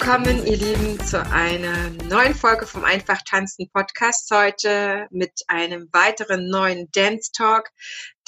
Willkommen, 0.00 0.46
ihr 0.46 0.56
Lieben, 0.56 0.98
zu 1.00 1.22
einer 1.30 1.90
neuen 2.08 2.34
Folge 2.34 2.66
vom 2.66 2.84
Einfach 2.84 3.20
Tanzen 3.22 3.68
Podcast 3.70 4.30
heute 4.30 5.06
mit 5.10 5.42
einem 5.46 5.90
weiteren 5.92 6.48
neuen 6.48 6.90
Dance 6.92 7.32
Talk. 7.32 7.68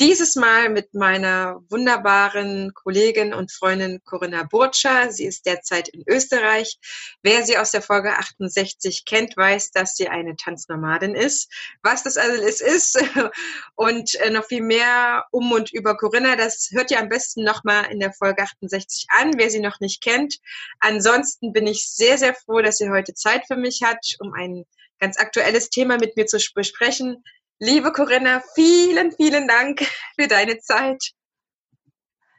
Dieses 0.03 0.35
Mal 0.35 0.69
mit 0.69 0.95
meiner 0.95 1.63
wunderbaren 1.69 2.75
Kollegin 2.75 3.33
und 3.33 3.53
Freundin 3.53 4.01
Corinna 4.05 4.43
Burtscher. 4.43 5.13
Sie 5.13 5.25
ist 5.27 5.47
derzeit 5.47 5.87
in 5.87 6.03
Österreich. 6.09 6.81
Wer 7.23 7.45
sie 7.45 7.57
aus 7.57 7.71
der 7.71 7.83
Folge 7.83 8.19
68 8.19 9.05
kennt, 9.05 9.37
weiß, 9.37 9.71
dass 9.71 9.95
sie 9.95 10.09
eine 10.09 10.35
Tanznomadin 10.35 11.15
ist. 11.15 11.53
Was 11.85 12.03
das 12.03 12.17
alles 12.17 12.61
ist 12.61 13.01
und 13.77 14.17
äh, 14.17 14.31
noch 14.31 14.47
viel 14.47 14.63
mehr 14.63 15.27
um 15.31 15.53
und 15.53 15.73
über 15.73 15.97
Corinna, 15.97 16.35
das 16.35 16.71
hört 16.73 16.91
ihr 16.91 16.99
am 16.99 17.09
besten 17.09 17.45
nochmal 17.45 17.85
in 17.93 18.01
der 18.01 18.13
Folge 18.13 18.43
68 18.43 19.07
an, 19.21 19.35
wer 19.37 19.51
sie 19.51 19.61
noch 19.61 19.79
nicht 19.79 20.03
kennt. 20.03 20.41
Ansonsten 20.81 21.53
bin 21.53 21.69
ich 21.69 21.89
sehr, 21.89 22.19
sehr 22.19 22.35
froh, 22.35 22.61
dass 22.61 22.79
sie 22.79 22.91
heute 22.91 23.15
Zeit 23.15 23.47
für 23.47 23.57
mich 23.57 23.85
hat, 23.85 24.05
um 24.19 24.33
ein 24.33 24.65
ganz 24.99 25.17
aktuelles 25.17 25.71
Thema 25.71 25.97
mit 25.97 26.17
mir 26.17 26.27
zu 26.27 26.39
besprechen. 26.57 27.23
Liebe 27.65 27.93
Corinna, 27.93 28.43
vielen, 28.57 29.13
vielen 29.13 29.47
Dank 29.47 29.87
für 30.19 30.27
deine 30.27 30.59
Zeit. 30.59 31.13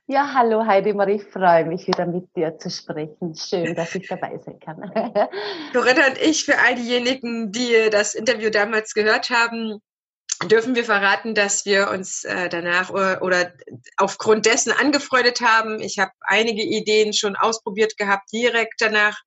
Ja, 0.05 0.33
hallo 0.33 0.65
Heidi 0.65 0.93
Marie, 0.93 1.15
ich 1.15 1.23
freue 1.23 1.63
mich 1.63 1.87
wieder 1.87 2.05
mit 2.05 2.35
dir 2.35 2.57
zu 2.57 2.69
sprechen. 2.69 3.33
Schön, 3.33 3.73
dass 3.73 3.95
ich 3.95 4.05
dabei 4.05 4.37
sein 4.39 4.59
kann. 4.59 4.81
Corinna 5.71 6.07
und 6.07 6.17
ich, 6.21 6.43
für 6.43 6.59
all 6.59 6.75
diejenigen, 6.75 7.53
die 7.53 7.89
das 7.89 8.15
Interview 8.15 8.49
damals 8.49 8.93
gehört 8.93 9.29
haben, 9.29 9.79
dürfen 10.45 10.75
wir 10.75 10.85
verraten, 10.85 11.35
dass 11.35 11.65
wir 11.65 11.89
uns 11.89 12.23
äh, 12.23 12.49
danach 12.49 12.89
oder, 12.89 13.21
oder 13.21 13.53
aufgrund 13.97 14.45
dessen 14.45 14.71
angefreundet 14.71 15.41
haben. 15.41 15.81
Ich 15.81 15.99
habe 15.99 16.11
einige 16.21 16.63
Ideen 16.63 17.13
schon 17.13 17.35
ausprobiert 17.35 17.97
gehabt, 17.97 18.31
direkt 18.31 18.75
danach 18.79 19.19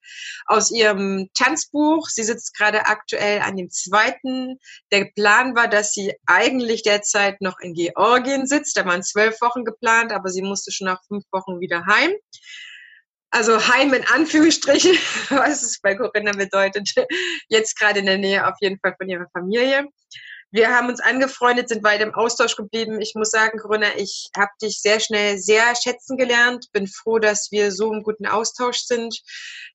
aus 0.47 0.71
ihrem 0.71 1.29
Tanzbuch. 1.35 2.09
Sie 2.09 2.23
sitzt 2.23 2.57
gerade 2.57 2.87
aktuell 2.87 3.41
an 3.41 3.57
dem 3.57 3.71
zweiten. 3.71 4.59
Der 4.93 5.07
Plan 5.15 5.55
war, 5.55 5.69
dass 5.69 5.93
sie 5.93 6.15
eigentlich 6.27 6.83
derzeit 6.83 7.41
noch 7.41 7.59
in 7.61 7.75
Georgien 7.75 8.47
sitzt. 8.47 8.77
Da 8.77 8.85
waren 8.85 9.03
zwölf 9.03 9.41
Wochen 9.41 9.65
geplant, 9.65 10.13
aber 10.13 10.29
sie 10.29 10.43
musste 10.43 10.73
schon 10.73 10.87
nach 10.87 11.03
fünf 11.09 11.25
Wochen 11.33 11.61
wieder 11.61 11.85
heim. 11.87 12.13
Also 13.31 13.69
heim 13.69 13.93
in 13.93 14.07
Anführungsstrichen, 14.07 14.93
was 15.31 15.63
es 15.63 15.81
bei 15.81 15.95
Corinna 15.95 16.33
bedeutet. 16.33 16.95
Jetzt 17.49 17.79
gerade 17.79 18.01
in 18.01 18.07
der 18.07 18.19
Nähe 18.19 18.47
auf 18.47 18.55
jeden 18.61 18.79
Fall 18.79 18.95
von 18.99 19.09
ihrer 19.09 19.27
Familie. 19.33 19.87
Wir 20.53 20.69
haben 20.75 20.89
uns 20.89 21.01
angefreundet, 21.01 21.69
sind 21.69 21.83
weiter 21.83 22.05
im 22.05 22.15
Austausch 22.15 22.57
geblieben. 22.57 23.01
Ich 23.01 23.15
muss 23.15 23.31
sagen, 23.31 23.59
Corinna, 23.59 23.89
ich 23.97 24.31
habe 24.37 24.51
dich 24.63 24.81
sehr 24.81 25.01
schnell 25.01 25.39
sehr 25.39 25.75
schätzen 25.75 26.17
gelernt. 26.17 26.69
Bin 26.73 26.87
froh, 26.87 27.19
dass 27.19 27.51
wir 27.51 27.73
so 27.73 27.93
im 27.93 28.03
guten 28.03 28.27
Austausch 28.27 28.79
sind, 28.79 29.21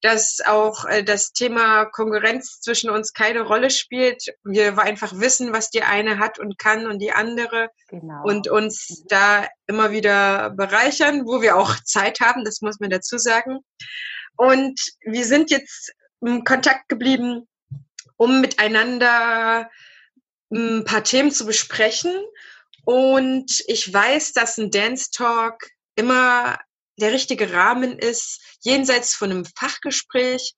dass 0.02 0.40
auch 0.46 0.86
äh, 0.86 1.04
das 1.04 1.34
Thema 1.34 1.86
Konkurrenz 1.86 2.62
zwischen 2.62 2.90
uns 2.90 3.14
keine 3.14 3.42
Rolle 3.42 3.70
spielt. 3.70 4.24
Wir 4.44 4.78
einfach 4.80 5.14
wissen, 5.20 5.54
was 5.54 5.70
die 5.70 5.84
eine 5.84 6.20
hat 6.20 6.40
und 6.40 6.58
kann 6.58 6.88
und 6.88 7.00
die 7.00 7.12
andere 7.12 7.70
genau. 7.90 8.24
und 8.24 8.48
uns 8.48 9.04
da 9.10 9.48
immer 9.68 9.92
wieder 9.92 10.52
bereichern, 10.52 11.26
wo 11.26 11.42
wir 11.42 11.58
auch 11.58 11.76
Zeit 11.84 12.22
haben, 12.22 12.46
das 12.46 12.62
muss 12.62 12.80
man 12.80 12.90
dazu 12.90 13.18
sagen. 13.18 13.60
Und 14.38 14.80
wir 15.02 15.26
sind 15.26 15.52
jetzt 15.52 15.94
im 16.22 16.44
Kontakt 16.44 16.88
geblieben, 16.88 17.48
um 18.16 18.42
miteinander 18.42 19.70
ein 20.52 20.84
paar 20.84 21.04
Themen 21.04 21.32
zu 21.32 21.46
besprechen. 21.46 22.14
Und 22.84 23.64
ich 23.68 23.92
weiß, 23.94 24.34
dass 24.34 24.58
ein 24.58 24.72
Dance 24.72 25.12
Talk 25.12 25.70
immer 25.96 26.60
der 27.00 27.12
richtige 27.12 27.54
Rahmen 27.54 27.98
ist, 27.98 28.42
jenseits 28.62 29.14
von 29.14 29.32
einem 29.32 29.46
Fachgespräch, 29.46 30.56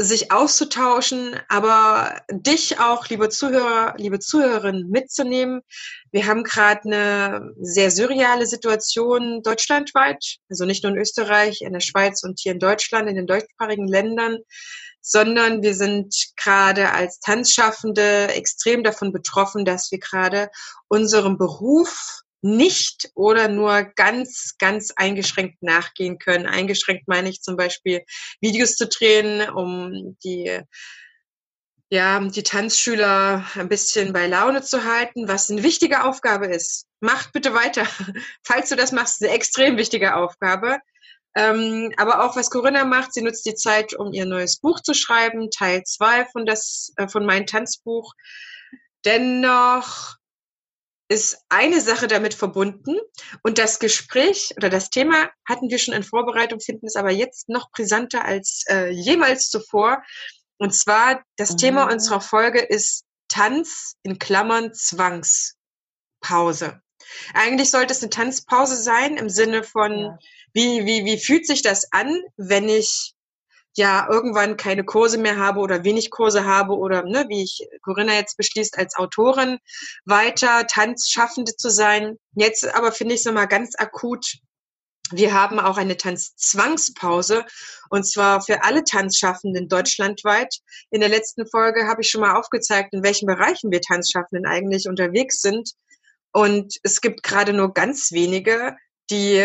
sich 0.00 0.30
auszutauschen, 0.30 1.40
aber 1.48 2.20
dich 2.30 2.78
auch, 2.78 3.08
liebe 3.08 3.28
Zuhörer, 3.30 3.94
liebe 3.98 4.20
Zuhörerinnen, 4.20 4.88
mitzunehmen. 4.90 5.60
Wir 6.12 6.26
haben 6.26 6.44
gerade 6.44 6.82
eine 6.84 7.52
sehr 7.60 7.90
surreale 7.90 8.46
Situation 8.46 9.42
deutschlandweit, 9.42 10.36
also 10.48 10.66
nicht 10.66 10.84
nur 10.84 10.92
in 10.92 10.98
Österreich, 10.98 11.62
in 11.62 11.72
der 11.72 11.80
Schweiz 11.80 12.22
und 12.22 12.38
hier 12.38 12.52
in 12.52 12.60
Deutschland, 12.60 13.08
in 13.08 13.16
den 13.16 13.26
deutschsprachigen 13.26 13.88
Ländern 13.88 14.38
sondern 15.08 15.62
wir 15.62 15.74
sind 15.74 16.14
gerade 16.36 16.92
als 16.92 17.18
Tanzschaffende 17.20 18.28
extrem 18.28 18.84
davon 18.84 19.10
betroffen, 19.10 19.64
dass 19.64 19.90
wir 19.90 19.98
gerade 19.98 20.50
unserem 20.88 21.38
Beruf 21.38 22.20
nicht 22.42 23.10
oder 23.14 23.48
nur 23.48 23.84
ganz, 23.96 24.56
ganz 24.58 24.92
eingeschränkt 24.94 25.62
nachgehen 25.62 26.18
können. 26.18 26.46
Eingeschränkt 26.46 27.08
meine 27.08 27.30
ich 27.30 27.40
zum 27.40 27.56
Beispiel 27.56 28.02
Videos 28.40 28.76
zu 28.76 28.86
drehen, 28.86 29.48
um 29.48 30.16
die 30.22 30.60
ja, 31.90 32.20
die 32.20 32.42
Tanzschüler 32.42 33.46
ein 33.54 33.68
bisschen 33.70 34.12
bei 34.12 34.26
Laune 34.26 34.60
zu 34.62 34.84
halten, 34.84 35.26
was 35.26 35.50
eine 35.50 35.62
wichtige 35.62 36.04
Aufgabe 36.04 36.46
ist. 36.46 36.86
Macht 37.00 37.32
bitte 37.32 37.54
weiter. 37.54 37.86
Falls 38.44 38.68
du 38.68 38.76
das 38.76 38.92
machst, 38.92 39.22
eine 39.22 39.32
extrem 39.32 39.78
wichtige 39.78 40.14
Aufgabe. 40.14 40.80
Ähm, 41.38 41.92
aber 41.96 42.24
auch 42.24 42.34
was 42.34 42.50
Corinna 42.50 42.84
macht, 42.84 43.14
sie 43.14 43.22
nutzt 43.22 43.46
die 43.46 43.54
Zeit, 43.54 43.94
um 43.94 44.12
ihr 44.12 44.26
neues 44.26 44.58
Buch 44.58 44.80
zu 44.80 44.92
schreiben, 44.92 45.52
Teil 45.52 45.84
2 45.84 46.26
von, 46.26 46.46
das, 46.46 46.92
äh, 46.96 47.06
von 47.06 47.24
meinem 47.24 47.46
Tanzbuch. 47.46 48.12
Dennoch 49.04 50.16
ist 51.08 51.38
eine 51.48 51.80
Sache 51.80 52.08
damit 52.08 52.34
verbunden 52.34 52.96
und 53.44 53.58
das 53.58 53.78
Gespräch 53.78 54.52
oder 54.56 54.68
das 54.68 54.90
Thema 54.90 55.30
hatten 55.48 55.70
wir 55.70 55.78
schon 55.78 55.94
in 55.94 56.02
Vorbereitung, 56.02 56.58
finden 56.58 56.86
es 56.86 56.96
aber 56.96 57.12
jetzt 57.12 57.48
noch 57.48 57.70
brisanter 57.70 58.24
als 58.24 58.64
äh, 58.68 58.88
jemals 58.88 59.48
zuvor. 59.48 60.02
Und 60.58 60.74
zwar 60.74 61.22
das 61.36 61.52
mhm. 61.52 61.58
Thema 61.58 61.84
unserer 61.84 62.20
Folge 62.20 62.60
ist 62.60 63.04
Tanz 63.28 63.94
in 64.02 64.18
Klammern 64.18 64.74
Zwangspause. 64.74 66.82
Eigentlich 67.34 67.70
sollte 67.70 67.92
es 67.92 68.02
eine 68.02 68.10
Tanzpause 68.10 68.76
sein 68.76 69.16
im 69.16 69.28
Sinne 69.28 69.62
von, 69.62 69.92
ja. 69.92 70.18
wie, 70.52 70.86
wie, 70.86 71.04
wie 71.04 71.18
fühlt 71.18 71.46
sich 71.46 71.62
das 71.62 71.92
an, 71.92 72.20
wenn 72.36 72.68
ich 72.68 73.14
ja 73.78 74.08
irgendwann 74.10 74.56
keine 74.56 74.84
Kurse 74.84 75.18
mehr 75.18 75.36
habe 75.36 75.60
oder 75.60 75.84
wenig 75.84 76.10
Kurse 76.10 76.44
habe 76.44 76.76
oder 76.76 77.04
ne, 77.04 77.26
wie 77.28 77.42
ich 77.42 77.66
Corinna 77.82 78.14
jetzt 78.14 78.36
beschließt, 78.36 78.76
als 78.76 78.96
Autorin 78.96 79.58
weiter 80.04 80.66
Tanzschaffende 80.66 81.54
zu 81.56 81.70
sein. 81.70 82.18
Jetzt 82.34 82.66
aber 82.74 82.92
finde 82.92 83.14
ich 83.14 83.20
es 83.20 83.24
nochmal 83.24 83.48
ganz 83.48 83.74
akut. 83.78 84.38
Wir 85.10 85.32
haben 85.32 85.58
auch 85.58 85.78
eine 85.78 85.96
Tanzzwangspause 85.96 87.44
und 87.88 88.04
zwar 88.04 88.42
für 88.42 88.62
alle 88.64 88.84
Tanzschaffenden 88.84 89.68
deutschlandweit. 89.68 90.56
In 90.90 91.00
der 91.00 91.08
letzten 91.08 91.46
Folge 91.46 91.86
habe 91.86 92.02
ich 92.02 92.10
schon 92.10 92.20
mal 92.20 92.36
aufgezeigt, 92.36 92.92
in 92.92 93.02
welchen 93.02 93.26
Bereichen 93.26 93.70
wir 93.70 93.80
Tanzschaffenden 93.80 94.44
eigentlich 94.44 94.86
unterwegs 94.86 95.40
sind. 95.40 95.70
Und 96.32 96.78
es 96.82 97.00
gibt 97.00 97.22
gerade 97.22 97.52
nur 97.52 97.72
ganz 97.72 98.12
wenige, 98.12 98.76
die 99.10 99.40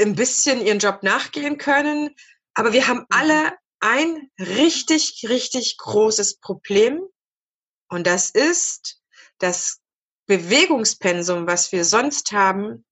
ein 0.00 0.14
bisschen 0.14 0.64
ihren 0.64 0.78
Job 0.78 1.02
nachgehen 1.02 1.58
können. 1.58 2.14
Aber 2.54 2.72
wir 2.72 2.88
haben 2.88 3.06
alle 3.10 3.44
mhm. 3.44 3.50
ein 3.80 4.30
richtig, 4.38 5.24
richtig 5.28 5.76
großes 5.78 6.38
Problem. 6.38 7.02
Und 7.88 8.06
das 8.06 8.30
ist, 8.30 9.00
das 9.38 9.80
Bewegungspensum, 10.26 11.46
was 11.46 11.72
wir 11.72 11.84
sonst 11.84 12.32
haben, 12.32 12.84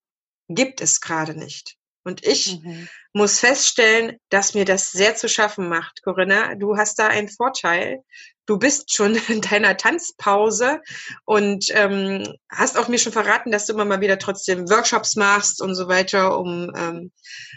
gibt 0.48 0.80
es 0.80 1.00
gerade 1.00 1.34
nicht. 1.34 1.76
Und 2.04 2.24
ich 2.26 2.60
mhm. 2.62 2.88
muss 3.12 3.38
feststellen, 3.38 4.18
dass 4.30 4.54
mir 4.54 4.64
das 4.64 4.90
sehr 4.90 5.14
zu 5.14 5.28
schaffen 5.28 5.68
macht. 5.68 6.02
Corinna, 6.02 6.54
du 6.54 6.76
hast 6.76 6.98
da 6.98 7.08
einen 7.08 7.28
Vorteil. 7.28 8.02
Du 8.48 8.58
bist 8.58 8.94
schon 8.94 9.14
in 9.28 9.42
deiner 9.42 9.76
Tanzpause 9.76 10.80
und 11.26 11.66
ähm, 11.70 12.24
hast 12.50 12.78
auch 12.78 12.88
mir 12.88 12.98
schon 12.98 13.12
verraten, 13.12 13.52
dass 13.52 13.66
du 13.66 13.74
immer 13.74 13.84
mal 13.84 14.00
wieder 14.00 14.18
trotzdem 14.18 14.68
Workshops 14.70 15.16
machst 15.16 15.60
und 15.60 15.74
so 15.74 15.86
weiter, 15.86 16.38
um 16.38 16.72
ähm, 16.74 17.12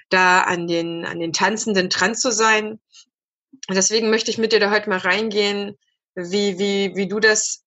da 0.10 0.42
an 0.42 0.68
den, 0.68 1.06
an 1.06 1.20
den 1.20 1.32
Tanzenden 1.32 1.90
dran 1.90 2.14
zu 2.14 2.32
sein. 2.32 2.80
Und 3.70 3.76
deswegen 3.76 4.10
möchte 4.10 4.32
ich 4.32 4.38
mit 4.38 4.52
dir 4.52 4.60
da 4.60 4.70
heute 4.70 4.90
mal 4.90 5.00
reingehen, 5.00 5.78
wie, 6.14 6.60
wie, 6.60 6.92
wie 6.96 7.08
du 7.08 7.22
das 7.22 7.64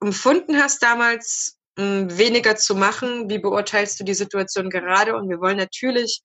empfunden 0.00 0.62
hast 0.62 0.82
damals 0.82 1.58
weniger 1.76 2.56
zu 2.56 2.74
machen? 2.74 3.30
Wie 3.30 3.38
beurteilst 3.38 3.98
du 3.98 4.04
die 4.04 4.14
Situation 4.14 4.70
gerade? 4.70 5.16
Und 5.16 5.28
wir 5.28 5.40
wollen 5.40 5.56
natürlich 5.56 6.22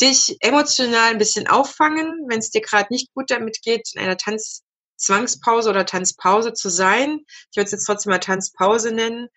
dich 0.00 0.36
emotional 0.40 1.10
ein 1.10 1.18
bisschen 1.18 1.46
auffangen, 1.46 2.26
wenn 2.28 2.38
es 2.38 2.50
dir 2.50 2.62
gerade 2.62 2.88
nicht 2.90 3.12
gut 3.14 3.30
damit 3.30 3.60
geht, 3.62 3.90
in 3.94 4.00
einer 4.00 4.16
Tanz 4.16 4.64
Zwangspause 4.96 5.70
oder 5.70 5.86
Tanzpause 5.86 6.52
zu 6.52 6.68
sein. 6.68 7.20
Ich 7.50 7.56
würde 7.56 7.66
es 7.66 7.72
jetzt 7.72 7.84
trotzdem 7.84 8.10
mal 8.10 8.18
Tanzpause 8.18 8.92
nennen. 8.92 9.28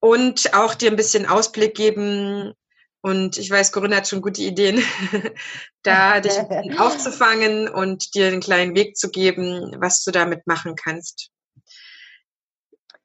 Und 0.00 0.54
auch 0.54 0.74
dir 0.74 0.90
ein 0.90 0.96
bisschen 0.96 1.26
Ausblick 1.26 1.74
geben. 1.74 2.54
Und 3.02 3.36
ich 3.36 3.50
weiß, 3.50 3.72
Corinna 3.72 3.96
hat 3.96 4.08
schon 4.08 4.22
gute 4.22 4.42
Ideen, 4.42 4.82
da 5.82 6.20
dich 6.20 6.32
aufzufangen 6.78 7.68
und 7.68 8.14
dir 8.14 8.28
einen 8.28 8.40
kleinen 8.40 8.74
Weg 8.74 8.96
zu 8.96 9.10
geben, 9.10 9.74
was 9.78 10.04
du 10.04 10.10
damit 10.10 10.46
machen 10.46 10.76
kannst. 10.76 11.30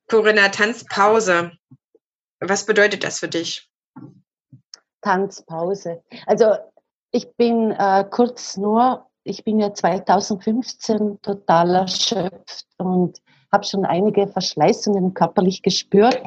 Corinna, 0.07 0.49
Tanzpause. 0.49 1.51
Was 2.39 2.65
bedeutet 2.65 3.03
das 3.03 3.19
für 3.19 3.27
dich? 3.27 3.69
Tanzpause. 5.01 6.03
Also 6.25 6.55
ich 7.11 7.35
bin 7.35 7.71
äh, 7.71 8.05
kurz 8.09 8.57
nur, 8.57 9.09
ich 9.27 9.43
bin 9.43 9.59
ja 9.59 9.73
2015 9.73 11.21
total 11.21 11.75
erschöpft 11.75 12.65
und 12.77 13.21
habe 13.51 13.63
schon 13.65 13.85
einige 13.85 14.27
Verschleißungen 14.27 15.13
körperlich 15.13 15.61
gespürt. 15.61 16.21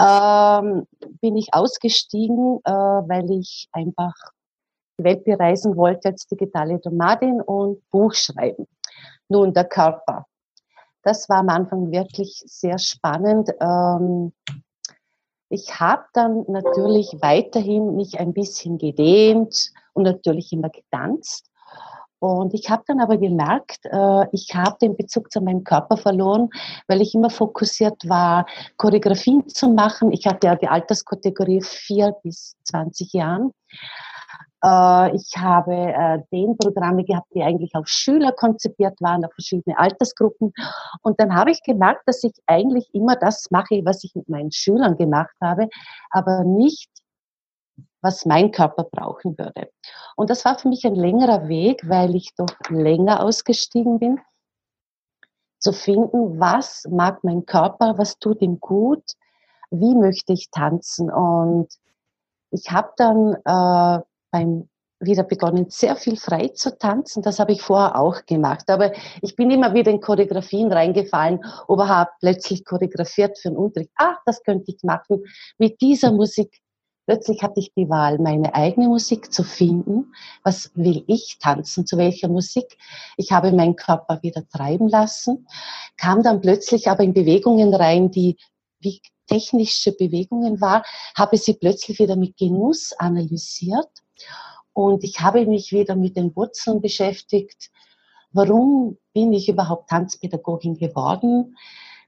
Ähm, 0.00 0.86
bin 1.20 1.36
ich 1.36 1.52
ausgestiegen, 1.52 2.60
äh, 2.64 2.70
weil 2.70 3.30
ich 3.30 3.68
einfach 3.72 4.14
die 4.98 5.04
Welt 5.04 5.24
bereisen 5.24 5.76
wollte 5.76 6.10
als 6.10 6.26
digitale 6.26 6.80
Nomadin 6.84 7.40
und 7.40 7.88
Buch 7.90 8.14
schreiben. 8.14 8.66
Nun, 9.28 9.52
der 9.52 9.64
Körper. 9.64 10.26
Das 11.02 11.28
war 11.28 11.38
am 11.38 11.48
Anfang 11.48 11.90
wirklich 11.90 12.42
sehr 12.46 12.78
spannend. 12.78 13.50
Ähm, 13.60 14.32
ich 15.50 15.78
habe 15.78 16.04
dann 16.14 16.44
natürlich 16.48 17.16
weiterhin 17.20 17.94
mich 17.96 18.18
ein 18.18 18.32
bisschen 18.32 18.78
gedehnt 18.78 19.72
und 19.92 20.04
natürlich 20.04 20.52
immer 20.52 20.70
getanzt. 20.70 21.50
Und 22.24 22.54
ich 22.54 22.70
habe 22.70 22.82
dann 22.86 23.02
aber 23.02 23.18
gemerkt, 23.18 23.80
äh, 23.84 24.26
ich 24.32 24.54
habe 24.54 24.78
den 24.80 24.96
Bezug 24.96 25.30
zu 25.30 25.42
meinem 25.42 25.62
Körper 25.62 25.98
verloren, 25.98 26.48
weil 26.88 27.02
ich 27.02 27.14
immer 27.14 27.28
fokussiert 27.28 28.08
war, 28.08 28.46
Choreografien 28.78 29.46
zu 29.46 29.68
machen. 29.68 30.10
Ich 30.10 30.26
hatte 30.26 30.46
ja 30.46 30.56
die 30.56 30.68
Alterskategorie 30.68 31.60
4 31.60 32.14
bis 32.22 32.56
20 32.64 33.12
Jahren. 33.12 33.50
Äh, 34.64 35.14
ich 35.14 35.32
habe 35.36 35.74
äh, 35.74 36.20
den 36.32 36.56
Programme 36.56 37.04
gehabt, 37.04 37.26
die 37.34 37.42
eigentlich 37.42 37.74
auf 37.74 37.86
Schüler 37.86 38.32
konzipiert 38.32 38.98
waren, 39.02 39.22
auf 39.26 39.32
verschiedene 39.34 39.78
Altersgruppen. 39.78 40.54
Und 41.02 41.20
dann 41.20 41.34
habe 41.34 41.50
ich 41.50 41.62
gemerkt, 41.62 42.04
dass 42.06 42.24
ich 42.24 42.32
eigentlich 42.46 42.88
immer 42.94 43.16
das 43.16 43.50
mache, 43.50 43.82
was 43.84 44.02
ich 44.02 44.14
mit 44.14 44.30
meinen 44.30 44.50
Schülern 44.50 44.96
gemacht 44.96 45.36
habe, 45.42 45.68
aber 46.08 46.44
nicht, 46.44 46.88
was 48.04 48.26
mein 48.26 48.52
Körper 48.52 48.84
brauchen 48.84 49.36
würde. 49.38 49.70
Und 50.14 50.30
das 50.30 50.44
war 50.44 50.58
für 50.58 50.68
mich 50.68 50.84
ein 50.84 50.94
längerer 50.94 51.48
Weg, 51.48 51.88
weil 51.88 52.14
ich 52.14 52.34
doch 52.36 52.54
länger 52.68 53.22
ausgestiegen 53.22 53.98
bin, 53.98 54.20
zu 55.58 55.72
finden, 55.72 56.38
was 56.38 56.84
mag 56.90 57.24
mein 57.24 57.46
Körper, 57.46 57.96
was 57.96 58.18
tut 58.18 58.42
ihm 58.42 58.60
gut, 58.60 59.02
wie 59.70 59.94
möchte 59.94 60.34
ich 60.34 60.50
tanzen. 60.50 61.10
Und 61.10 61.68
ich 62.50 62.70
habe 62.70 62.92
dann 62.96 63.34
äh, 63.44 64.04
beim 64.30 64.68
wieder 65.00 65.22
begonnen, 65.22 65.66
sehr 65.68 65.96
viel 65.96 66.16
frei 66.16 66.48
zu 66.48 66.78
tanzen. 66.78 67.22
Das 67.22 67.38
habe 67.38 67.52
ich 67.52 67.62
vorher 67.62 67.98
auch 67.98 68.24
gemacht. 68.26 68.70
Aber 68.70 68.92
ich 69.22 69.36
bin 69.36 69.50
immer 69.50 69.74
wieder 69.74 69.90
in 69.90 70.00
Choreografien 70.00 70.72
reingefallen 70.72 71.44
oder 71.66 71.88
habe 71.88 72.10
plötzlich 72.20 72.64
choreografiert 72.64 73.38
für 73.38 73.48
einen 73.48 73.58
Unterricht. 73.58 73.90
Ach, 73.96 74.18
das 74.24 74.42
könnte 74.42 74.70
ich 74.70 74.82
machen 74.82 75.24
mit 75.58 75.80
dieser 75.80 76.12
Musik. 76.12 76.60
Plötzlich 77.06 77.42
hatte 77.42 77.60
ich 77.60 77.72
die 77.74 77.90
Wahl, 77.90 78.18
meine 78.18 78.54
eigene 78.54 78.88
Musik 78.88 79.32
zu 79.32 79.42
finden. 79.42 80.14
Was 80.42 80.70
will 80.74 81.04
ich 81.06 81.38
tanzen? 81.38 81.86
Zu 81.86 81.98
welcher 81.98 82.28
Musik? 82.28 82.78
Ich 83.16 83.32
habe 83.32 83.52
meinen 83.52 83.76
Körper 83.76 84.22
wieder 84.22 84.48
treiben 84.48 84.88
lassen, 84.88 85.46
kam 85.96 86.22
dann 86.22 86.40
plötzlich 86.40 86.88
aber 86.88 87.04
in 87.04 87.12
Bewegungen 87.12 87.74
rein, 87.74 88.10
die 88.10 88.36
wie 88.80 89.00
technische 89.26 89.92
Bewegungen 89.92 90.60
war, 90.60 90.84
habe 91.16 91.36
sie 91.38 91.54
plötzlich 91.54 91.98
wieder 91.98 92.16
mit 92.16 92.36
Genuss 92.36 92.92
analysiert 92.92 93.88
und 94.72 95.04
ich 95.04 95.20
habe 95.20 95.46
mich 95.46 95.72
wieder 95.72 95.96
mit 95.96 96.16
den 96.16 96.34
Wurzeln 96.36 96.80
beschäftigt. 96.80 97.70
Warum 98.32 98.98
bin 99.12 99.32
ich 99.32 99.48
überhaupt 99.48 99.88
Tanzpädagogin 99.88 100.76
geworden? 100.76 101.56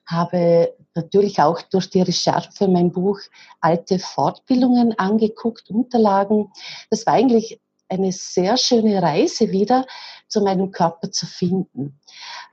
Habe 0.07 0.75
natürlich 0.95 1.41
auch 1.41 1.63
durch 1.63 1.91
die 1.91 2.03
Recherche 2.03 2.51
für 2.53 2.69
mein 2.69 2.93
Buch 2.93 3.19
alte 3.61 3.99
Fortbildungen 3.99 4.99
angeguckt, 4.99 5.71
Unterlagen. 5.71 6.53
Das 6.91 7.07
war 7.07 7.15
eigentlich 7.15 7.61
eine 7.89 8.13
sehr 8.13 8.57
schöne 8.57 9.01
Reise 9.03 9.51
wieder 9.51 9.87
zu 10.29 10.41
meinem 10.41 10.71
Körper 10.73 11.11
zu 11.11 11.27
finden. 11.27 12.01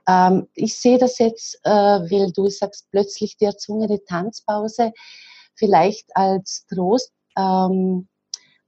Ähm, 0.06 0.48
ich 0.54 0.78
sehe 0.78 0.98
das 0.98 1.18
jetzt, 1.18 1.58
äh, 1.64 1.70
weil 1.70 2.32
du 2.32 2.48
sagst, 2.48 2.88
plötzlich 2.90 3.36
die 3.36 3.46
erzwungene 3.46 4.04
Tanzpause 4.04 4.92
vielleicht 5.54 6.16
als 6.16 6.66
Trost. 6.66 7.12
Ähm, 7.36 8.08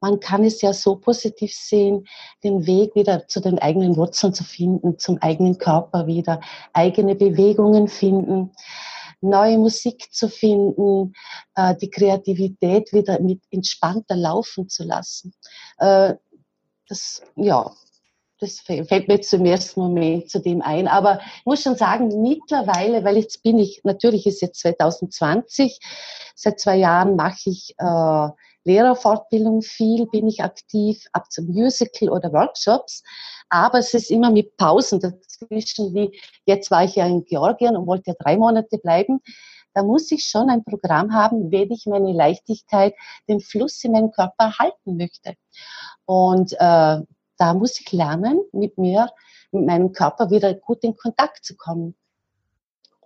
man 0.07 0.21
kann 0.21 0.45
es 0.45 0.63
ja 0.63 0.73
so 0.73 0.95
positiv 0.95 1.53
sehen, 1.53 2.07
den 2.45 2.65
Weg 2.65 2.95
wieder 2.95 3.27
zu 3.27 3.41
den 3.41 3.59
eigenen 3.59 3.97
Wurzeln 3.97 4.33
zu 4.33 4.45
finden, 4.45 5.01
zum 5.01 5.21
eigenen 5.21 5.59
Körper 5.59 6.07
wieder, 6.07 6.41
eigene 6.73 7.17
Bewegungen 7.17 7.89
finden, 7.89 8.53
neue 9.21 9.59
Musik 9.59 10.13
zu 10.13 10.29
finden, 10.29 11.13
äh, 11.57 11.75
die 11.75 11.91
Kreativität 11.91 12.93
wieder 12.93 13.21
mit 13.21 13.43
entspannter 13.51 14.15
laufen 14.15 14.69
zu 14.69 14.85
lassen. 14.85 15.35
Äh, 15.79 16.15
das, 16.89 17.23
ja, 17.35 17.73
das 18.39 18.61
fällt 18.61 19.09
mir 19.09 19.21
im 19.33 19.45
ersten 19.47 19.81
Moment 19.81 20.31
zu 20.31 20.41
dem 20.41 20.63
ein. 20.63 20.87
Aber 20.87 21.19
ich 21.39 21.47
muss 21.47 21.63
schon 21.63 21.75
sagen, 21.75 22.23
mittlerweile, 22.23 23.03
weil 23.03 23.17
jetzt 23.17 23.43
bin 23.43 23.59
ich, 23.59 23.81
natürlich 23.83 24.25
ist 24.27 24.41
jetzt 24.41 24.61
2020, 24.61 25.81
seit 26.37 26.61
zwei 26.61 26.77
Jahren 26.77 27.17
mache 27.17 27.51
ich 27.51 27.75
äh, 27.79 28.29
Lehrerfortbildung 28.67 29.63
viel, 29.63 30.07
bin 30.07 30.27
ich 30.27 30.43
aktiv, 30.43 31.05
ab 31.13 31.31
zum 31.31 31.47
Musical 31.47 32.11
oder 32.11 32.33
Workshops. 32.33 33.03
Aber 33.49 33.79
es 33.79 33.95
ist 33.95 34.11
immer 34.11 34.31
mit 34.31 34.57
Pausen 34.57 35.01
dazwischen, 35.01 35.95
wie 35.95 36.21
jetzt 36.47 36.71
war 36.71 36.85
ich 36.85 36.97
ja 36.97 37.07
in 37.07 37.25
Georgien 37.25 37.77
und 37.77 37.87
wollte 37.87 38.11
ja 38.11 38.17
drei 38.19 38.37
Monate 38.37 38.79
bleiben. 38.79 39.21
Da 39.73 39.83
muss 39.83 40.11
ich 40.11 40.25
schon 40.25 40.51
ein 40.51 40.65
Programm 40.65 41.13
haben, 41.13 41.53
wenn 41.53 41.71
ich 41.71 41.87
meine 41.87 42.13
Leichtigkeit, 42.13 42.95
den 43.29 43.41
Fluss 43.41 43.85
in 43.85 43.93
meinem 43.93 44.11
Körper 44.11 44.59
halten 44.59 44.97
möchte. 44.97 45.35
Und 46.07 46.53
äh, 46.55 46.57
da 47.39 47.55
muss 47.55 47.79
ich 47.81 47.93
lernen, 47.93 48.41
mit 48.53 48.79
mir, 48.79 49.11
mit 49.53 49.67
meinem 49.67 49.93
Körper 49.93 50.31
wieder 50.31 50.55
gut 50.55 50.83
in 50.83 50.97
Kontakt 50.97 51.45
zu 51.45 51.57
kommen 51.57 51.95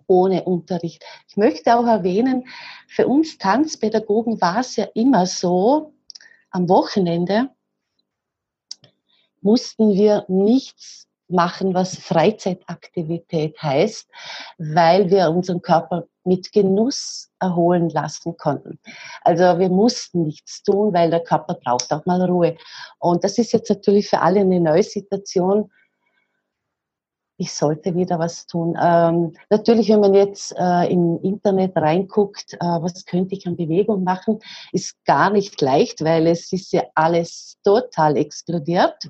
ohne 0.07 0.43
Unterricht. 0.43 1.03
Ich 1.27 1.37
möchte 1.37 1.75
auch 1.75 1.85
erwähnen, 1.85 2.45
für 2.87 3.07
uns 3.07 3.37
Tanzpädagogen 3.37 4.41
war 4.41 4.59
es 4.59 4.75
ja 4.75 4.85
immer 4.93 5.25
so, 5.25 5.93
am 6.51 6.67
Wochenende 6.67 7.49
mussten 9.41 9.93
wir 9.93 10.25
nichts 10.27 11.07
machen, 11.31 11.73
was 11.73 11.95
Freizeitaktivität 11.97 13.61
heißt, 13.61 14.07
weil 14.57 15.09
wir 15.09 15.29
unseren 15.29 15.61
Körper 15.61 16.05
mit 16.23 16.51
Genuss 16.51 17.31
erholen 17.39 17.89
lassen 17.89 18.37
konnten. 18.37 18.79
Also 19.21 19.57
wir 19.57 19.69
mussten 19.69 20.23
nichts 20.23 20.61
tun, 20.61 20.93
weil 20.93 21.09
der 21.09 21.23
Körper 21.23 21.55
braucht 21.55 21.91
auch 21.91 22.05
mal 22.05 22.21
Ruhe. 22.21 22.57
Und 22.99 23.23
das 23.23 23.37
ist 23.37 23.53
jetzt 23.53 23.69
natürlich 23.69 24.09
für 24.09 24.21
alle 24.21 24.41
eine 24.41 24.59
neue 24.59 24.83
Situation, 24.83 25.71
ich 27.41 27.53
sollte 27.53 27.95
wieder 27.95 28.19
was 28.19 28.45
tun. 28.45 28.77
Ähm, 28.79 29.33
natürlich, 29.49 29.89
wenn 29.89 29.99
man 29.99 30.13
jetzt 30.13 30.53
äh, 30.55 30.91
im 30.91 31.19
Internet 31.23 31.75
reinguckt, 31.75 32.53
äh, 32.53 32.57
was 32.59 33.03
könnte 33.05 33.33
ich 33.33 33.47
an 33.47 33.57
Bewegung 33.57 34.03
machen, 34.03 34.39
ist 34.71 35.03
gar 35.05 35.31
nicht 35.31 35.59
leicht, 35.59 36.03
weil 36.03 36.27
es 36.27 36.53
ist 36.53 36.71
ja 36.71 36.83
alles 36.93 37.57
total 37.63 38.15
explodiert. 38.17 39.09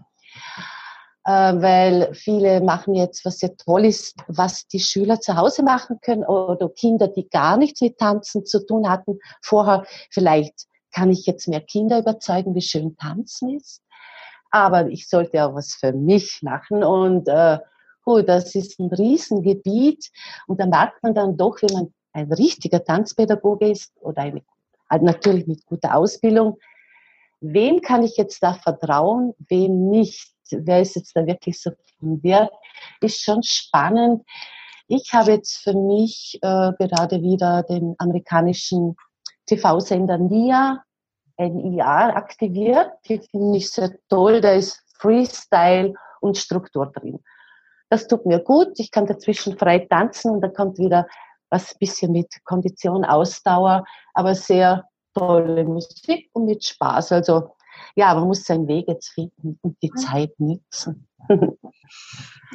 Äh, 1.26 1.32
weil 1.32 2.14
viele 2.14 2.62
machen 2.62 2.96
jetzt, 2.96 3.26
was 3.26 3.42
ja 3.42 3.50
toll 3.50 3.84
ist, 3.84 4.16
was 4.28 4.66
die 4.66 4.80
Schüler 4.80 5.20
zu 5.20 5.36
Hause 5.36 5.62
machen 5.62 6.00
können 6.02 6.24
oder 6.24 6.70
Kinder, 6.70 7.10
die 7.10 7.28
gar 7.28 7.58
nichts 7.58 7.82
mit 7.82 7.98
Tanzen 7.98 8.46
zu 8.46 8.66
tun 8.66 8.90
hatten. 8.90 9.20
Vorher 9.42 9.84
vielleicht 10.10 10.68
kann 10.94 11.12
ich 11.12 11.26
jetzt 11.26 11.50
mehr 11.50 11.62
Kinder 11.62 12.00
überzeugen, 12.00 12.56
wie 12.56 12.62
schön 12.62 12.96
Tanzen 12.96 13.58
ist. 13.58 13.82
Aber 14.52 14.88
ich 14.88 15.10
sollte 15.10 15.46
auch 15.46 15.54
was 15.54 15.76
für 15.76 15.92
mich 15.92 16.40
machen 16.42 16.82
und 16.84 17.28
äh, 17.28 17.60
oh, 18.06 18.22
das 18.22 18.56
ist 18.56 18.80
ein 18.80 18.90
Riesengebiet. 18.90 20.12
Und 20.48 20.60
da 20.60 20.66
merkt 20.66 21.02
man 21.04 21.14
dann 21.14 21.38
doch, 21.38 21.62
wenn 21.62 21.74
man 21.74 21.94
ein 22.14 22.32
richtiger 22.34 22.84
Tanzpädagoge 22.84 23.70
ist 23.70 23.94
oder 24.02 24.24
eine, 24.24 24.42
halt 24.90 25.04
natürlich 25.04 25.48
mit 25.48 25.66
guter 25.66 25.96
Ausbildung, 25.96 26.58
wem 27.40 27.82
kann 27.82 28.04
ich 28.04 28.18
jetzt 28.18 28.42
da 28.44 28.54
vertrauen, 28.54 29.34
wem 29.50 29.90
nicht? 29.90 30.32
Wer 30.52 30.82
ist 30.82 30.96
jetzt 30.96 31.16
da 31.16 31.26
wirklich 31.26 31.62
so 31.62 31.72
von 32.00 32.22
Wert? 32.24 32.52
Ist 33.00 33.22
schon 33.22 33.42
spannend. 33.44 34.24
Ich 34.88 35.14
habe 35.14 35.32
jetzt 35.32 35.60
für 35.64 35.74
mich 35.74 36.38
äh, 36.42 36.72
gerade 36.78 37.22
wieder 37.22 37.64
den 37.64 37.96
amerikanischen 37.98 38.98
TV-Sender 39.46 40.18
NIA, 40.18 40.84
NIA 41.38 42.10
aktiviert. 42.10 42.92
Die 43.08 43.20
finde 43.20 43.58
ich 43.58 43.72
sehr 43.72 43.98
toll. 44.10 44.42
Da 44.42 44.52
ist 44.52 44.84
Freestyle 45.00 45.94
und 46.20 46.38
Struktur 46.38 46.88
drin. 46.88 47.20
Das 47.92 48.08
tut 48.08 48.26
mir 48.26 48.40
gut. 48.40 48.80
Ich 48.80 48.90
kann 48.90 49.06
dazwischen 49.06 49.58
frei 49.58 49.80
tanzen 49.80 50.32
und 50.32 50.42
da 50.42 50.48
kommt 50.48 50.78
wieder 50.78 51.08
was 51.50 51.78
bisschen 51.78 52.14
mit 52.14 52.34
Kondition, 52.46 53.04
Ausdauer, 53.04 53.84
aber 54.14 54.34
sehr 54.34 54.86
tolle 55.14 55.66
Musik 55.66 56.30
und 56.32 56.46
mit 56.46 56.64
Spaß. 56.64 57.12
Also 57.12 57.56
ja, 57.96 58.14
man 58.16 58.28
muss 58.28 58.46
seinen 58.46 58.70
Weg 58.70 58.88
jetzt 58.88 59.10
finden 59.10 59.60
und 59.62 59.76
die 59.84 59.92
Zeit 59.92 60.32
nutzen. 60.40 61.08